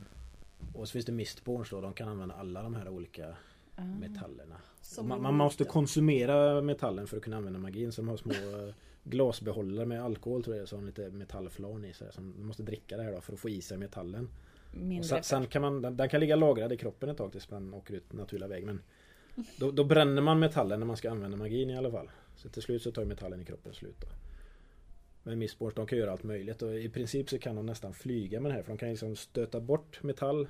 Och 0.73 0.88
så 0.88 0.91
finns 0.91 1.06
det 1.06 1.12
mistborns 1.12 1.69
då. 1.69 1.82
De 1.82 1.93
kan 1.93 2.08
använda 2.08 2.36
alla 2.36 2.63
de 2.63 2.75
här 2.75 2.89
olika 2.89 3.36
Ah. 3.75 3.84
metallerna. 3.84 4.56
Man, 5.04 5.21
man 5.21 5.34
måste 5.36 5.63
konsumera 5.63 6.62
metallen 6.62 7.08
för 7.08 7.17
att 7.17 7.23
kunna 7.23 7.38
använda 7.38 7.60
magin. 7.60 7.91
Så 7.91 8.01
de 8.01 8.08
har 8.08 8.17
små 8.17 8.32
eh, 8.34 8.73
glasbehållare 9.04 9.86
med 9.86 10.04
alkohol 10.04 10.43
tror 10.43 10.56
jag 10.56 10.69
så 10.69 10.75
har 10.75 10.82
de 10.82 10.86
lite 10.88 11.10
metallflarn 11.10 11.86
i 11.86 11.93
sig. 11.93 12.13
Så 12.13 12.21
man 12.21 12.45
måste 12.45 12.63
dricka 12.63 12.97
det 12.97 13.04
här 13.04 13.12
då 13.12 13.21
för 13.21 13.34
att 13.34 13.39
få 13.39 13.49
i 13.49 13.62
sig 13.62 13.77
metallen. 13.77 14.30
Mindre. 14.71 15.03
sen, 15.03 15.23
sen 15.23 15.47
kan 15.47 15.62
man, 15.62 15.81
den, 15.81 15.97
den 15.97 16.10
kan 16.10 16.19
ligga 16.19 16.36
lagrad 16.36 16.71
i 16.71 16.77
kroppen 16.77 17.10
ett 17.10 17.17
tag 17.17 17.31
tills 17.31 17.47
den 17.47 17.73
åker 17.73 17.93
ut 17.93 18.13
naturliga 18.13 18.47
väg. 18.47 18.65
Men 18.65 18.81
då, 19.57 19.71
då 19.71 19.84
bränner 19.84 20.21
man 20.21 20.39
metallen 20.39 20.79
när 20.79 20.88
man 20.88 20.97
ska 20.97 21.12
använda 21.12 21.38
magin 21.38 21.69
i 21.69 21.77
alla 21.77 21.91
fall. 21.91 22.10
Så 22.36 22.49
till 22.49 22.62
slut 22.62 22.81
så 22.81 22.91
tar 22.91 23.05
metallen 23.05 23.41
i 23.41 23.45
kroppen 23.45 23.73
slut. 23.73 24.01
Då. 24.01 24.07
Men 25.23 25.39
Mistborns 25.39 25.75
de 25.75 25.88
kan 25.88 25.97
göra 25.97 26.12
allt 26.12 26.23
möjligt 26.23 26.62
och 26.62 26.79
i 26.79 26.89
princip 26.89 27.29
så 27.29 27.39
kan 27.39 27.55
de 27.55 27.65
nästan 27.65 27.93
flyga 27.93 28.39
med 28.39 28.51
det 28.51 28.55
här 28.55 28.63
för 28.63 28.71
de 28.71 28.77
kan 28.77 28.89
liksom 28.89 29.15
stöta 29.15 29.60
bort 29.60 30.03
metall 30.03 30.47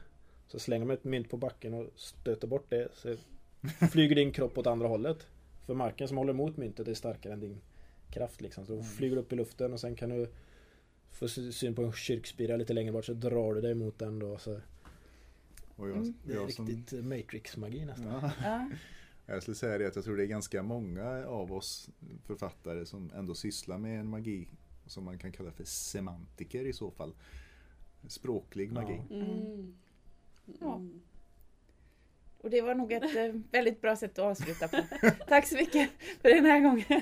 Så 0.47 0.59
slänger 0.59 0.85
de 0.85 0.93
ett 0.93 1.03
mynt 1.03 1.29
på 1.29 1.37
backen 1.37 1.73
och 1.73 1.87
stöter 1.95 2.47
bort 2.47 2.65
det 2.69 2.87
så 2.93 3.15
flyger 3.91 4.15
din 4.15 4.31
kropp 4.31 4.57
åt 4.57 4.67
andra 4.67 4.87
hållet 4.87 5.27
För 5.65 5.73
marken 5.73 6.07
som 6.07 6.17
håller 6.17 6.33
emot 6.33 6.57
myntet 6.57 6.87
är 6.87 6.93
starkare 6.93 7.33
än 7.33 7.39
din 7.39 7.61
kraft 8.11 8.41
liksom 8.41 8.65
Så 8.65 8.75
då 8.75 8.83
flyger 8.83 9.15
du 9.15 9.21
upp 9.21 9.33
i 9.33 9.35
luften 9.35 9.73
och 9.73 9.79
sen 9.79 9.95
kan 9.95 10.09
du 10.09 10.27
Få 11.11 11.27
sy- 11.27 11.51
syn 11.51 11.75
på 11.75 11.83
en 11.83 11.93
kyrkspira 11.93 12.55
lite 12.57 12.73
längre 12.73 12.91
bort 12.91 13.05
så 13.05 13.13
drar 13.13 13.53
du 13.53 13.61
dig 13.61 13.73
mot 13.75 13.99
den 13.99 14.19
då 14.19 14.37
så 14.37 14.61
Och 15.75 15.89
jag, 15.89 15.97
Mm. 15.97 16.13
Det 16.25 16.31
är 16.33 16.35
jag, 16.37 16.53
som, 16.53 16.67
riktigt 16.67 16.93
eh, 16.93 17.01
Matrix-magi 17.01 17.85
nästan 17.85 18.07
ja, 18.21 18.31
Ja. 18.43 18.69
jag 19.33 19.41
skulle 19.41 19.55
säga 19.55 19.77
det 19.77 19.87
att 19.87 19.95
jag 19.95 20.05
tror 20.05 20.17
det 20.17 20.23
är 20.23 20.27
ganska 20.27 20.63
många 20.63 21.25
av 21.27 21.53
oss 21.53 21.89
författare 22.25 22.85
som 22.85 23.11
ändå 23.15 23.35
sysslar 23.35 23.77
med 23.77 23.99
en 23.99 24.07
magi 24.09 24.47
som 24.85 25.03
man 25.03 25.17
kan 25.19 25.31
kalla 25.31 25.51
för 25.51 25.63
semantiker 25.63 26.65
i 26.65 26.73
så 26.73 26.91
fall. 26.91 27.13
Språklig 28.07 28.71
magi. 28.71 29.01
Ja. 29.09 29.15
Mm. 29.15 29.73
Mm. 30.61 31.01
Och 32.37 32.49
det 32.49 32.61
var 32.61 32.75
nog 32.75 32.91
ett 32.91 33.15
eh, 33.15 33.41
väldigt 33.51 33.81
bra 33.81 33.95
sätt 33.95 34.11
att 34.11 34.25
avsluta 34.25 34.67
på. 34.67 34.77
Tack 35.27 35.47
så 35.47 35.55
mycket 35.55 35.89
för 36.21 36.29
den 36.29 36.45
här 36.45 36.59
gången. 36.59 37.01